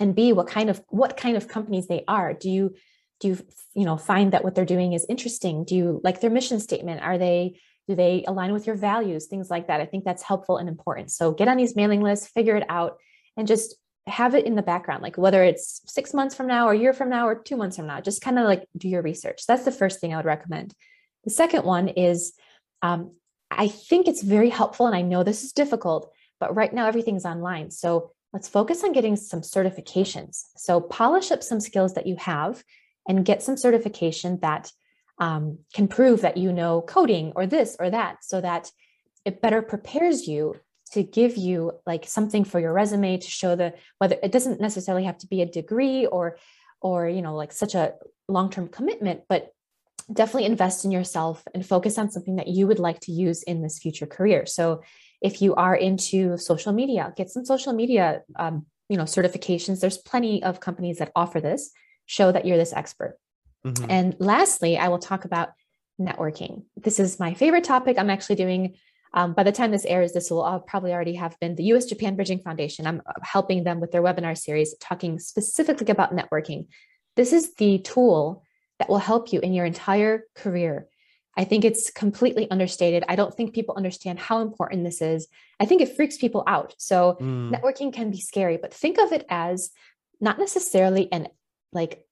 and 0.00 0.14
b 0.14 0.32
what 0.32 0.46
kind 0.46 0.70
of 0.70 0.80
what 0.88 1.16
kind 1.16 1.36
of 1.36 1.48
companies 1.48 1.86
they 1.86 2.04
are. 2.08 2.32
Do 2.32 2.50
you 2.50 2.74
do 3.20 3.28
you 3.28 3.38
you 3.74 3.84
know 3.84 3.96
find 3.96 4.32
that 4.32 4.44
what 4.44 4.54
they're 4.54 4.64
doing 4.64 4.92
is 4.92 5.06
interesting? 5.08 5.64
Do 5.64 5.74
you 5.74 6.00
like 6.04 6.20
their 6.20 6.30
mission 6.30 6.60
statement? 6.60 7.02
Are 7.02 7.18
they 7.18 7.60
do 7.86 7.94
they 7.94 8.24
align 8.26 8.52
with 8.52 8.66
your 8.66 8.76
values? 8.76 9.26
Things 9.26 9.50
like 9.50 9.68
that. 9.68 9.80
I 9.80 9.86
think 9.86 10.04
that's 10.04 10.22
helpful 10.22 10.58
and 10.58 10.68
important. 10.68 11.10
So 11.10 11.32
get 11.32 11.48
on 11.48 11.56
these 11.56 11.76
mailing 11.76 12.02
lists 12.02 12.28
figure 12.28 12.56
it 12.56 12.66
out 12.68 12.98
and 13.36 13.46
just 13.46 13.76
have 14.08 14.34
it 14.34 14.46
in 14.46 14.54
the 14.54 14.62
background, 14.62 15.02
like 15.02 15.16
whether 15.16 15.42
it's 15.42 15.82
six 15.86 16.14
months 16.14 16.34
from 16.34 16.46
now 16.46 16.68
or 16.68 16.72
a 16.72 16.78
year 16.78 16.92
from 16.92 17.10
now 17.10 17.26
or 17.26 17.34
two 17.34 17.56
months 17.56 17.76
from 17.76 17.86
now, 17.86 18.00
just 18.00 18.22
kind 18.22 18.38
of 18.38 18.44
like 18.44 18.66
do 18.76 18.88
your 18.88 19.02
research. 19.02 19.46
That's 19.46 19.64
the 19.64 19.72
first 19.72 20.00
thing 20.00 20.12
I 20.12 20.16
would 20.16 20.24
recommend. 20.24 20.74
The 21.24 21.30
second 21.30 21.64
one 21.64 21.88
is 21.88 22.32
um, 22.82 23.12
I 23.50 23.68
think 23.68 24.08
it's 24.08 24.22
very 24.22 24.50
helpful, 24.50 24.86
and 24.86 24.94
I 24.94 25.02
know 25.02 25.22
this 25.22 25.44
is 25.44 25.52
difficult, 25.52 26.12
but 26.38 26.54
right 26.54 26.72
now 26.72 26.86
everything's 26.86 27.24
online. 27.24 27.70
So 27.70 28.12
let's 28.32 28.48
focus 28.48 28.84
on 28.84 28.92
getting 28.92 29.16
some 29.16 29.40
certifications. 29.40 30.42
So 30.56 30.80
polish 30.80 31.30
up 31.30 31.42
some 31.42 31.60
skills 31.60 31.94
that 31.94 32.06
you 32.06 32.16
have 32.16 32.62
and 33.08 33.24
get 33.24 33.42
some 33.42 33.56
certification 33.56 34.38
that 34.40 34.70
um, 35.18 35.58
can 35.74 35.88
prove 35.88 36.20
that 36.20 36.36
you 36.36 36.52
know 36.52 36.82
coding 36.82 37.32
or 37.34 37.46
this 37.46 37.76
or 37.80 37.90
that 37.90 38.18
so 38.22 38.40
that 38.40 38.70
it 39.24 39.42
better 39.42 39.62
prepares 39.62 40.28
you 40.28 40.54
to 40.90 41.02
give 41.02 41.36
you 41.36 41.72
like 41.86 42.06
something 42.06 42.44
for 42.44 42.60
your 42.60 42.72
resume 42.72 43.18
to 43.18 43.30
show 43.30 43.54
the 43.56 43.74
whether 43.98 44.16
it 44.22 44.32
doesn't 44.32 44.60
necessarily 44.60 45.04
have 45.04 45.18
to 45.18 45.26
be 45.26 45.42
a 45.42 45.46
degree 45.46 46.06
or 46.06 46.38
or 46.80 47.08
you 47.08 47.22
know 47.22 47.34
like 47.34 47.52
such 47.52 47.74
a 47.74 47.94
long-term 48.28 48.68
commitment 48.68 49.22
but 49.28 49.52
definitely 50.12 50.46
invest 50.46 50.84
in 50.84 50.90
yourself 50.90 51.42
and 51.54 51.66
focus 51.66 51.98
on 51.98 52.10
something 52.10 52.36
that 52.36 52.48
you 52.48 52.66
would 52.66 52.78
like 52.78 52.98
to 53.00 53.12
use 53.12 53.42
in 53.42 53.60
this 53.60 53.78
future 53.78 54.06
career. 54.06 54.46
So 54.46 54.82
if 55.20 55.42
you 55.42 55.54
are 55.54 55.74
into 55.74 56.38
social 56.38 56.72
media 56.72 57.12
get 57.16 57.30
some 57.30 57.44
social 57.44 57.72
media 57.72 58.22
um, 58.36 58.66
you 58.88 58.96
know 58.96 59.04
certifications. 59.04 59.80
There's 59.80 59.98
plenty 59.98 60.42
of 60.42 60.60
companies 60.60 60.98
that 60.98 61.12
offer 61.14 61.40
this. 61.40 61.70
Show 62.06 62.32
that 62.32 62.46
you're 62.46 62.56
this 62.56 62.72
expert. 62.72 63.18
Mm-hmm. 63.64 63.90
and 63.90 64.16
lastly 64.20 64.78
i 64.78 64.86
will 64.86 65.00
talk 65.00 65.24
about 65.24 65.48
networking. 66.00 66.62
This 66.76 67.00
is 67.00 67.18
my 67.18 67.34
favorite 67.34 67.64
topic. 67.64 67.98
I'm 67.98 68.08
actually 68.08 68.36
doing 68.36 68.76
um, 69.14 69.32
by 69.32 69.42
the 69.42 69.52
time 69.52 69.70
this 69.70 69.86
airs, 69.86 70.12
this 70.12 70.30
will 70.30 70.42
all 70.42 70.60
probably 70.60 70.92
already 70.92 71.14
have 71.14 71.38
been 71.40 71.54
the 71.54 71.64
US 71.64 71.86
Japan 71.86 72.16
Bridging 72.16 72.40
Foundation. 72.40 72.86
I'm 72.86 73.02
uh, 73.06 73.12
helping 73.22 73.64
them 73.64 73.80
with 73.80 73.92
their 73.92 74.02
webinar 74.02 74.36
series 74.36 74.74
talking 74.78 75.18
specifically 75.18 75.90
about 75.90 76.14
networking. 76.14 76.66
This 77.16 77.32
is 77.32 77.54
the 77.54 77.78
tool 77.78 78.42
that 78.78 78.88
will 78.88 78.98
help 78.98 79.32
you 79.32 79.40
in 79.40 79.52
your 79.52 79.64
entire 79.64 80.24
career. 80.34 80.86
I 81.36 81.44
think 81.44 81.64
it's 81.64 81.90
completely 81.90 82.50
understated. 82.50 83.04
I 83.08 83.14
don't 83.14 83.32
think 83.32 83.54
people 83.54 83.76
understand 83.76 84.18
how 84.18 84.40
important 84.40 84.84
this 84.84 85.00
is. 85.00 85.28
I 85.60 85.66
think 85.66 85.80
it 85.80 85.94
freaks 85.94 86.16
people 86.16 86.42
out. 86.46 86.74
So, 86.78 87.16
mm. 87.20 87.52
networking 87.52 87.92
can 87.92 88.10
be 88.10 88.20
scary, 88.20 88.56
but 88.56 88.74
think 88.74 88.98
of 88.98 89.12
it 89.12 89.24
as 89.28 89.70
not 90.20 90.38
necessarily 90.38 91.10
an 91.12 91.28
like, 91.72 92.04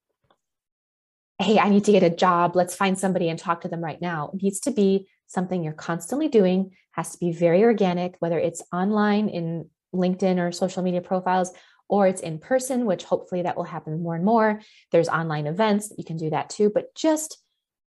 hey, 1.38 1.58
I 1.58 1.68
need 1.68 1.84
to 1.84 1.92
get 1.92 2.02
a 2.02 2.10
job. 2.10 2.56
Let's 2.56 2.74
find 2.74 2.98
somebody 2.98 3.28
and 3.28 3.38
talk 3.38 3.62
to 3.62 3.68
them 3.68 3.84
right 3.84 4.00
now. 4.00 4.30
It 4.32 4.42
needs 4.42 4.60
to 4.60 4.70
be 4.70 5.08
something 5.26 5.62
you're 5.62 5.72
constantly 5.72 6.28
doing 6.28 6.72
has 6.92 7.12
to 7.12 7.18
be 7.18 7.30
very 7.30 7.62
organic, 7.62 8.16
whether 8.20 8.38
it's 8.38 8.62
online 8.72 9.28
in 9.28 9.68
LinkedIn 9.94 10.38
or 10.38 10.50
social 10.50 10.82
media 10.82 11.02
profiles, 11.02 11.52
or 11.88 12.06
it's 12.06 12.22
in 12.22 12.38
person, 12.38 12.86
which 12.86 13.04
hopefully 13.04 13.42
that 13.42 13.56
will 13.56 13.64
happen 13.64 14.02
more 14.02 14.14
and 14.14 14.24
more. 14.24 14.60
There's 14.92 15.08
online 15.08 15.46
events, 15.46 15.92
you 15.98 16.04
can 16.04 16.16
do 16.16 16.30
that 16.30 16.50
too, 16.50 16.70
but 16.74 16.94
just 16.94 17.38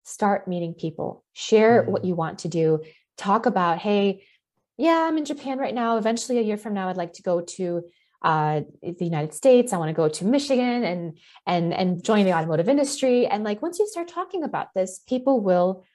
start 0.04 0.48
meeting 0.48 0.74
people, 0.74 1.24
share 1.34 1.82
mm-hmm. 1.82 1.92
what 1.92 2.06
you 2.06 2.16
want 2.16 2.40
to 2.40 2.50
do, 2.50 2.82
talk 3.18 3.46
about, 3.46 3.80
hey, 3.80 4.26
yeah, 4.78 5.08
I'm 5.08 5.18
in 5.18 5.26
Japan 5.26 5.58
right 5.60 5.74
now. 5.74 5.98
Eventually, 5.98 6.40
a 6.40 6.42
year 6.42 6.58
from 6.58 6.74
now, 6.74 6.90
I'd 6.90 6.98
like 6.98 7.14
to 7.14 7.22
go 7.22 7.42
to 7.42 7.84
uh, 8.22 8.62
the 8.82 9.06
United 9.06 9.34
States. 9.34 9.72
I 9.72 9.78
want 9.78 9.90
to 9.90 9.94
go 9.94 10.10
to 10.10 10.26
Michigan 10.26 10.84
and 10.84 11.18
and 11.46 11.74
and 11.74 12.04
join 12.04 12.26
the 12.26 12.34
automotive 12.34 12.70
industry. 12.70 13.28
And 13.28 13.44
like 13.44 13.62
once 13.62 13.80
you 13.80 13.88
start 13.88 14.08
talking 14.08 14.44
about 14.44 14.74
this, 14.74 15.00
people 15.08 15.42
will 15.42 15.86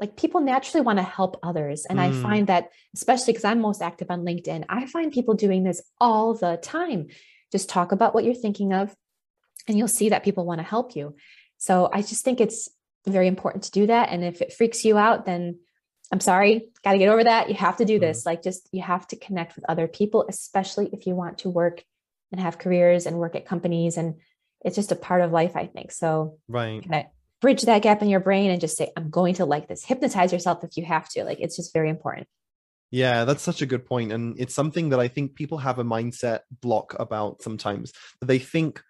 like 0.00 0.16
people 0.16 0.40
naturally 0.40 0.80
want 0.80 0.98
to 0.98 1.02
help 1.02 1.38
others 1.42 1.84
and 1.84 1.98
mm. 1.98 2.02
i 2.02 2.22
find 2.22 2.46
that 2.46 2.70
especially 2.94 3.32
because 3.32 3.44
i'm 3.44 3.60
most 3.60 3.82
active 3.82 4.10
on 4.10 4.24
linkedin 4.24 4.64
i 4.68 4.86
find 4.86 5.12
people 5.12 5.34
doing 5.34 5.62
this 5.62 5.82
all 6.00 6.34
the 6.34 6.58
time 6.62 7.06
just 7.52 7.68
talk 7.68 7.92
about 7.92 8.14
what 8.14 8.24
you're 8.24 8.34
thinking 8.34 8.72
of 8.72 8.96
and 9.68 9.76
you'll 9.76 9.88
see 9.88 10.08
that 10.08 10.24
people 10.24 10.46
want 10.46 10.58
to 10.58 10.64
help 10.64 10.96
you 10.96 11.14
so 11.58 11.90
i 11.92 12.00
just 12.00 12.24
think 12.24 12.40
it's 12.40 12.68
very 13.06 13.28
important 13.28 13.64
to 13.64 13.70
do 13.70 13.86
that 13.86 14.08
and 14.08 14.24
if 14.24 14.40
it 14.40 14.52
freaks 14.52 14.84
you 14.84 14.96
out 14.96 15.26
then 15.26 15.58
i'm 16.12 16.20
sorry 16.20 16.68
got 16.84 16.92
to 16.92 16.98
get 16.98 17.08
over 17.08 17.24
that 17.24 17.48
you 17.48 17.54
have 17.54 17.76
to 17.76 17.84
do 17.84 17.98
mm. 17.98 18.00
this 18.00 18.26
like 18.26 18.42
just 18.42 18.68
you 18.72 18.82
have 18.82 19.06
to 19.06 19.16
connect 19.16 19.56
with 19.56 19.64
other 19.68 19.88
people 19.88 20.26
especially 20.28 20.88
if 20.92 21.06
you 21.06 21.14
want 21.14 21.38
to 21.38 21.50
work 21.50 21.84
and 22.32 22.40
have 22.40 22.58
careers 22.58 23.06
and 23.06 23.18
work 23.18 23.34
at 23.34 23.46
companies 23.46 23.96
and 23.96 24.16
it's 24.64 24.76
just 24.76 24.92
a 24.92 24.96
part 24.96 25.22
of 25.22 25.32
life 25.32 25.56
i 25.56 25.66
think 25.66 25.92
so 25.92 26.38
right 26.48 26.82
Can 26.82 26.94
I 26.94 27.10
bridge 27.40 27.62
that 27.62 27.82
gap 27.82 28.02
in 28.02 28.08
your 28.08 28.20
brain 28.20 28.50
and 28.50 28.60
just 28.60 28.76
say, 28.76 28.90
I'm 28.96 29.10
going 29.10 29.34
to 29.34 29.44
like 29.44 29.68
this. 29.68 29.84
Hypnotize 29.84 30.32
yourself 30.32 30.62
if 30.62 30.76
you 30.76 30.84
have 30.84 31.08
to. 31.10 31.24
Like 31.24 31.40
it's 31.40 31.56
just 31.56 31.72
very 31.72 31.88
important. 31.88 32.26
Yeah, 32.90 33.24
that's 33.24 33.42
such 33.42 33.62
a 33.62 33.66
good 33.66 33.86
point. 33.86 34.12
And 34.12 34.38
it's 34.38 34.54
something 34.54 34.90
that 34.90 35.00
I 35.00 35.08
think 35.08 35.34
people 35.34 35.58
have 35.58 35.78
a 35.78 35.84
mindset 35.84 36.40
block 36.60 36.96
about 36.98 37.40
sometimes. 37.40 37.92
They 38.20 38.38
think 38.38 38.82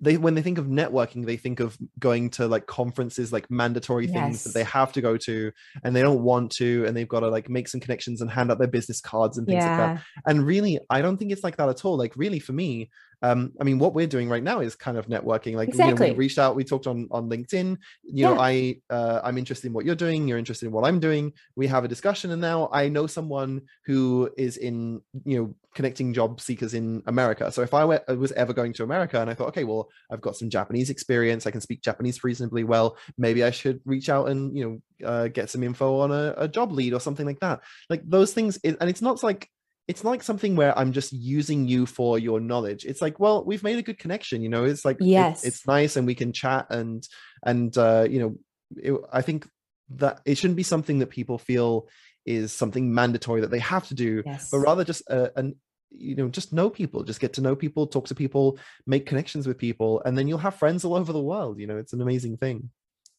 they 0.00 0.18
when 0.18 0.34
they 0.34 0.42
think 0.42 0.58
of 0.58 0.66
networking 0.66 1.24
they 1.24 1.36
think 1.36 1.58
of 1.58 1.78
going 1.98 2.28
to 2.28 2.46
like 2.46 2.66
conferences 2.66 3.32
like 3.32 3.50
mandatory 3.50 4.06
yes. 4.06 4.14
things 4.14 4.44
that 4.44 4.54
they 4.54 4.64
have 4.64 4.92
to 4.92 5.00
go 5.00 5.16
to 5.16 5.50
and 5.82 5.96
they 5.96 6.02
don't 6.02 6.22
want 6.22 6.50
to 6.50 6.84
and 6.86 6.94
they've 6.96 7.08
got 7.08 7.20
to 7.20 7.28
like 7.28 7.48
make 7.48 7.68
some 7.68 7.80
connections 7.80 8.20
and 8.20 8.30
hand 8.30 8.50
out 8.50 8.58
their 8.58 8.68
business 8.68 9.00
cards 9.00 9.38
and 9.38 9.46
things 9.46 9.62
yeah. 9.64 9.70
like 9.70 9.96
that 9.96 10.04
and 10.26 10.46
really 10.46 10.78
i 10.90 11.00
don't 11.00 11.16
think 11.16 11.32
it's 11.32 11.44
like 11.44 11.56
that 11.56 11.68
at 11.68 11.84
all 11.84 11.96
like 11.96 12.12
really 12.16 12.38
for 12.38 12.52
me 12.52 12.90
um, 13.22 13.52
I 13.60 13.64
mean, 13.64 13.78
what 13.78 13.94
we're 13.94 14.06
doing 14.06 14.28
right 14.28 14.42
now 14.42 14.60
is 14.60 14.74
kind 14.74 14.96
of 14.96 15.06
networking. 15.06 15.54
Like, 15.54 15.68
exactly. 15.68 16.06
you 16.06 16.12
know, 16.12 16.14
we 16.14 16.18
reached 16.18 16.38
out, 16.38 16.56
we 16.56 16.64
talked 16.64 16.86
on 16.86 17.08
on 17.10 17.28
LinkedIn. 17.28 17.76
You 18.04 18.24
know, 18.24 18.38
I 18.38 18.76
uh, 18.90 19.20
I'm 19.22 19.38
interested 19.38 19.68
in 19.68 19.72
what 19.72 19.84
you're 19.84 19.94
doing. 19.94 20.26
You're 20.26 20.38
interested 20.38 20.66
in 20.66 20.72
what 20.72 20.84
I'm 20.84 20.98
doing. 20.98 21.32
We 21.54 21.68
have 21.68 21.84
a 21.84 21.88
discussion, 21.88 22.32
and 22.32 22.40
now 22.40 22.68
I 22.72 22.88
know 22.88 23.06
someone 23.06 23.62
who 23.86 24.30
is 24.36 24.56
in 24.56 25.00
you 25.24 25.38
know 25.38 25.54
connecting 25.74 26.12
job 26.12 26.40
seekers 26.40 26.74
in 26.74 27.02
America. 27.06 27.50
So 27.52 27.62
if 27.62 27.72
I 27.72 27.84
were, 27.84 28.02
was 28.08 28.32
ever 28.32 28.52
going 28.52 28.72
to 28.74 28.82
America 28.82 29.18
and 29.20 29.30
I 29.30 29.34
thought, 29.34 29.48
okay, 29.48 29.64
well, 29.64 29.88
I've 30.10 30.20
got 30.20 30.36
some 30.36 30.50
Japanese 30.50 30.90
experience, 30.90 31.46
I 31.46 31.50
can 31.50 31.62
speak 31.62 31.80
Japanese 31.80 32.22
reasonably 32.22 32.64
well. 32.64 32.98
Maybe 33.16 33.42
I 33.42 33.50
should 33.50 33.80
reach 33.86 34.10
out 34.10 34.28
and 34.28 34.56
you 34.56 34.82
know 35.00 35.06
uh, 35.06 35.28
get 35.28 35.48
some 35.48 35.62
info 35.62 36.00
on 36.00 36.10
a, 36.10 36.34
a 36.36 36.48
job 36.48 36.72
lead 36.72 36.92
or 36.92 37.00
something 37.00 37.26
like 37.26 37.40
that. 37.40 37.60
Like 37.88 38.02
those 38.04 38.32
things, 38.32 38.58
and 38.64 38.76
it's 38.82 39.02
not 39.02 39.22
like 39.22 39.48
it's 39.92 40.04
like 40.04 40.22
something 40.22 40.56
where 40.56 40.76
I'm 40.78 40.92
just 40.92 41.12
using 41.12 41.68
you 41.68 41.84
for 41.84 42.18
your 42.18 42.40
knowledge. 42.40 42.86
It's 42.86 43.02
like, 43.02 43.20
well, 43.20 43.44
we've 43.44 43.62
made 43.62 43.78
a 43.78 43.82
good 43.82 43.98
connection, 43.98 44.40
you 44.40 44.48
know. 44.48 44.64
It's 44.64 44.86
like 44.86 44.96
yes, 45.00 45.44
it, 45.44 45.48
it's 45.48 45.66
nice 45.66 45.96
and 45.96 46.06
we 46.06 46.14
can 46.14 46.32
chat 46.32 46.66
and 46.70 47.06
and 47.44 47.76
uh, 47.76 48.06
you 48.08 48.18
know, 48.20 48.36
it, 48.78 48.98
I 49.12 49.20
think 49.20 49.46
that 49.90 50.22
it 50.24 50.38
shouldn't 50.38 50.56
be 50.56 50.62
something 50.62 51.00
that 51.00 51.10
people 51.10 51.36
feel 51.36 51.88
is 52.24 52.54
something 52.54 52.94
mandatory 52.94 53.42
that 53.42 53.50
they 53.50 53.58
have 53.58 53.86
to 53.88 53.94
do, 53.94 54.22
yes. 54.24 54.48
but 54.50 54.60
rather 54.60 54.82
just 54.82 55.02
a, 55.10 55.38
an 55.38 55.56
you 55.90 56.14
know 56.14 56.28
just 56.30 56.54
know 56.54 56.70
people 56.70 57.02
just 57.02 57.20
get 57.20 57.34
to 57.34 57.42
know 57.42 57.54
people 57.54 57.86
talk 57.86 58.06
to 58.06 58.14
people 58.14 58.58
make 58.86 59.04
connections 59.04 59.46
with 59.46 59.58
people 59.58 60.00
and 60.06 60.16
then 60.16 60.26
you'll 60.26 60.38
have 60.38 60.54
friends 60.54 60.86
all 60.86 60.94
over 60.94 61.12
the 61.12 61.20
world 61.20 61.60
you 61.60 61.66
know 61.66 61.76
it's 61.76 61.92
an 61.92 62.00
amazing 62.00 62.38
thing 62.38 62.70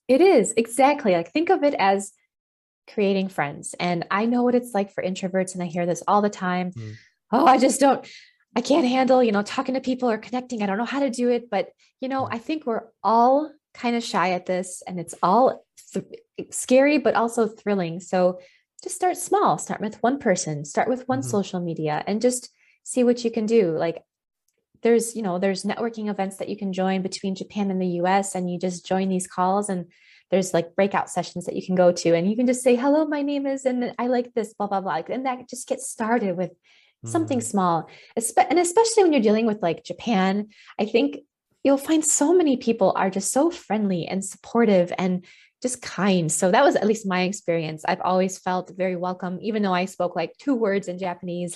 it 0.07 0.21
is 0.21 0.55
exactly 0.57 1.11
like 1.11 1.31
think 1.31 1.51
of 1.51 1.63
it 1.63 1.75
as 1.77 2.13
creating 2.91 3.29
friends. 3.29 3.75
And 3.79 4.05
i 4.11 4.25
know 4.25 4.43
what 4.43 4.55
it's 4.55 4.73
like 4.73 4.93
for 4.93 5.03
introverts 5.03 5.53
and 5.53 5.63
i 5.63 5.67
hear 5.67 5.85
this 5.85 6.03
all 6.07 6.21
the 6.21 6.29
time. 6.29 6.71
Mm. 6.71 6.95
oh 7.31 7.45
i 7.45 7.57
just 7.57 7.79
don't 7.79 8.05
i 8.55 8.61
can't 8.61 8.87
handle 8.87 9.23
you 9.23 9.31
know 9.31 9.41
talking 9.41 9.75
to 9.75 9.81
people 9.81 10.09
or 10.09 10.17
connecting. 10.17 10.61
I 10.61 10.65
don't 10.65 10.77
know 10.77 10.85
how 10.85 10.99
to 11.01 11.09
do 11.09 11.29
it 11.29 11.49
but 11.49 11.69
you 11.99 12.09
know 12.09 12.27
i 12.31 12.37
think 12.37 12.65
we're 12.65 12.83
all 13.03 13.51
kind 13.73 13.95
of 13.95 14.03
shy 14.03 14.31
at 14.31 14.45
this 14.45 14.83
and 14.85 14.99
it's 14.99 15.15
all 15.23 15.65
th- 15.93 16.05
scary 16.51 16.97
but 16.97 17.15
also 17.15 17.47
thrilling. 17.47 17.99
So 17.99 18.39
just 18.83 18.95
start 18.95 19.17
small. 19.17 19.57
Start 19.57 19.79
with 19.79 20.01
one 20.03 20.19
person. 20.19 20.65
Start 20.65 20.89
with 20.89 21.07
one 21.07 21.19
mm-hmm. 21.19 21.29
social 21.29 21.59
media 21.61 22.03
and 22.05 22.21
just 22.21 22.49
see 22.83 23.03
what 23.03 23.23
you 23.23 23.31
can 23.31 23.45
do. 23.45 23.71
Like 23.71 24.03
there's 24.81 25.15
you 25.15 25.21
know 25.21 25.39
there's 25.39 25.63
networking 25.63 26.09
events 26.09 26.37
that 26.37 26.49
you 26.49 26.57
can 26.57 26.73
join 26.73 27.01
between 27.01 27.35
japan 27.35 27.71
and 27.71 27.81
the 27.81 27.87
us 27.87 28.35
and 28.35 28.51
you 28.51 28.59
just 28.59 28.85
join 28.85 29.09
these 29.09 29.27
calls 29.27 29.69
and 29.69 29.85
there's 30.31 30.53
like 30.53 30.75
breakout 30.75 31.09
sessions 31.09 31.45
that 31.45 31.55
you 31.55 31.65
can 31.65 31.75
go 31.75 31.91
to 31.91 32.15
and 32.15 32.29
you 32.29 32.35
can 32.35 32.47
just 32.47 32.63
say 32.63 32.75
hello 32.75 33.05
my 33.05 33.21
name 33.21 33.45
is 33.45 33.65
and 33.65 33.93
i 33.99 34.07
like 34.07 34.33
this 34.33 34.53
blah 34.53 34.67
blah 34.67 34.81
blah 34.81 35.01
and 35.09 35.25
that 35.25 35.47
just 35.49 35.67
gets 35.67 35.89
started 35.89 36.37
with 36.37 36.51
something 37.05 37.39
mm. 37.39 37.43
small 37.43 37.89
and 38.15 38.59
especially 38.59 39.03
when 39.03 39.11
you're 39.11 39.21
dealing 39.21 39.45
with 39.45 39.61
like 39.61 39.83
japan 39.83 40.47
i 40.79 40.85
think 40.85 41.17
you'll 41.63 41.77
find 41.77 42.05
so 42.05 42.33
many 42.33 42.57
people 42.57 42.93
are 42.95 43.09
just 43.09 43.31
so 43.31 43.49
friendly 43.49 44.05
and 44.05 44.23
supportive 44.23 44.93
and 44.97 45.25
just 45.63 45.81
kind. 45.81 46.29
So 46.29 46.51
that 46.51 46.63
was 46.63 46.75
at 46.75 46.85
least 46.85 47.07
my 47.07 47.21
experience. 47.21 47.83
I've 47.87 48.01
always 48.01 48.37
felt 48.37 48.71
very 48.75 48.97
welcome, 48.97 49.39
even 49.41 49.63
though 49.63 49.73
I 49.73 49.85
spoke 49.85 50.13
like 50.13 50.37
two 50.37 50.55
words 50.55 50.89
in 50.89 50.99
Japanese. 50.99 51.55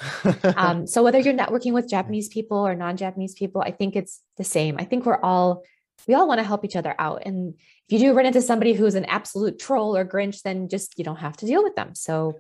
um, 0.56 0.88
so 0.88 1.04
whether 1.04 1.20
you're 1.20 1.34
networking 1.34 1.74
with 1.74 1.90
Japanese 1.98 2.30
people 2.30 2.66
or 2.66 2.74
non-Japanese 2.74 3.34
people, 3.34 3.62
I 3.62 3.72
think 3.72 3.98
it's 3.98 4.22
the 4.38 4.46
same. 4.46 4.78
I 4.80 4.86
think 4.86 5.06
we're 5.06 5.22
all 5.22 5.64
we 6.08 6.14
all 6.14 6.28
want 6.28 6.40
to 6.40 6.44
help 6.46 6.64
each 6.64 6.78
other 6.78 6.96
out. 6.98 7.24
And 7.26 7.56
if 7.88 7.94
you 7.94 8.00
do 8.00 8.14
run 8.14 8.26
into 8.26 8.42
somebody 8.42 8.74
who's 8.74 8.96
an 8.96 9.06
absolute 9.06 9.60
troll 9.60 9.96
or 9.96 10.06
Grinch, 10.06 10.42
then 10.42 10.68
just 10.68 10.98
you 10.98 11.06
don't 11.06 11.18
have 11.18 11.38
to 11.38 11.46
deal 11.46 11.64
with 11.64 11.76
them. 11.76 11.96
So 11.96 12.40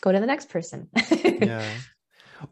go 0.00 0.10
to 0.10 0.18
the 0.18 0.26
next 0.26 0.48
person. 0.48 0.88
yeah. 1.24 1.64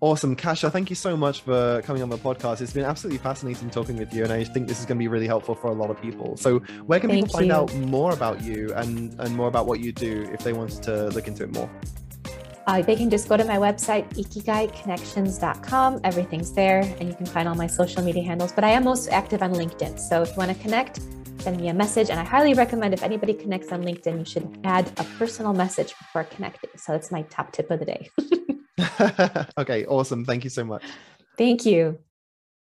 Awesome. 0.01 0.35
Kasia, 0.35 0.71
thank 0.71 0.91
you 0.91 0.97
so 0.97 1.17
much 1.17 1.43
for 1.43 1.83
coming 1.83 2.03
on 2.03 2.09
the 2.09 2.19
podcast. 2.19 2.61
It's 2.61 2.73
been 2.73 2.85
absolutely 2.85 3.19
fascinating 3.19 3.71
talking 3.71 3.97
with 3.97 4.13
you, 4.13 4.25
and 4.25 4.33
I 4.33 4.43
think 4.43 4.67
this 4.67 4.81
is 4.81 4.87
going 4.87 4.97
to 4.97 5.03
be 5.03 5.09
really 5.09 5.29
helpful 5.29 5.55
for 5.55 5.69
a 5.69 5.75
lot 5.75 5.91
of 5.91 6.01
people. 6.01 6.37
So, 6.37 6.59
where 6.87 6.99
can 6.99 7.09
thank 7.09 7.27
people 7.27 7.39
find 7.39 7.53
out 7.53 7.73
more 7.77 8.13
about 8.13 8.43
you 8.43 8.73
and, 8.75 9.15
and 9.21 9.37
more 9.37 9.47
about 9.47 9.67
what 9.67 9.79
you 9.79 9.93
do 9.93 10.29
if 10.33 10.41
they 10.41 10.53
wanted 10.53 10.83
to 10.85 11.09
look 11.11 11.29
into 11.29 11.45
it 11.45 11.55
more? 11.55 11.71
Uh, 12.67 12.83
they 12.83 12.97
can 12.97 13.09
just 13.09 13.29
go 13.29 13.37
to 13.37 13.45
my 13.45 13.59
website, 13.59 14.09
ikigaiconnections.com. 14.15 16.01
Everything's 16.03 16.53
there, 16.53 16.81
and 16.99 17.09
you 17.09 17.15
can 17.15 17.27
find 17.27 17.49
all 17.49 17.55
my 17.55 17.69
social 17.69 18.03
media 18.03 18.25
handles. 18.25 18.51
But 18.51 18.65
I 18.65 18.71
am 18.71 18.83
most 18.83 19.09
active 19.11 19.41
on 19.41 19.53
LinkedIn. 19.53 20.01
So 20.01 20.23
if 20.23 20.31
you 20.31 20.37
want 20.37 20.51
to 20.51 20.61
connect, 20.61 20.99
send 21.47 21.61
me 21.61 21.69
a 21.69 21.75
message. 21.75 22.11
And 22.11 22.19
I 22.19 22.25
highly 22.25 22.55
recommend 22.55 22.93
if 22.93 23.05
anybody 23.05 23.33
connects 23.33 23.71
on 23.71 23.85
LinkedIn, 23.85 24.19
you 24.19 24.25
should 24.25 24.49
add 24.65 24.91
a 24.99 25.05
personal 25.17 25.53
message 25.53 25.97
before 25.97 26.25
connecting. 26.25 26.71
So 26.77 26.91
that's 26.91 27.13
my 27.13 27.23
top 27.23 27.53
tip 27.53 27.71
of 27.71 27.79
the 27.79 27.87
day. 27.95 28.11
okay, 29.63 29.87
awesome. 29.87 30.25
Thank 30.25 30.43
you 30.43 30.51
so 30.51 30.65
much. 30.65 30.83
Thank 31.39 31.65
you. 31.65 32.01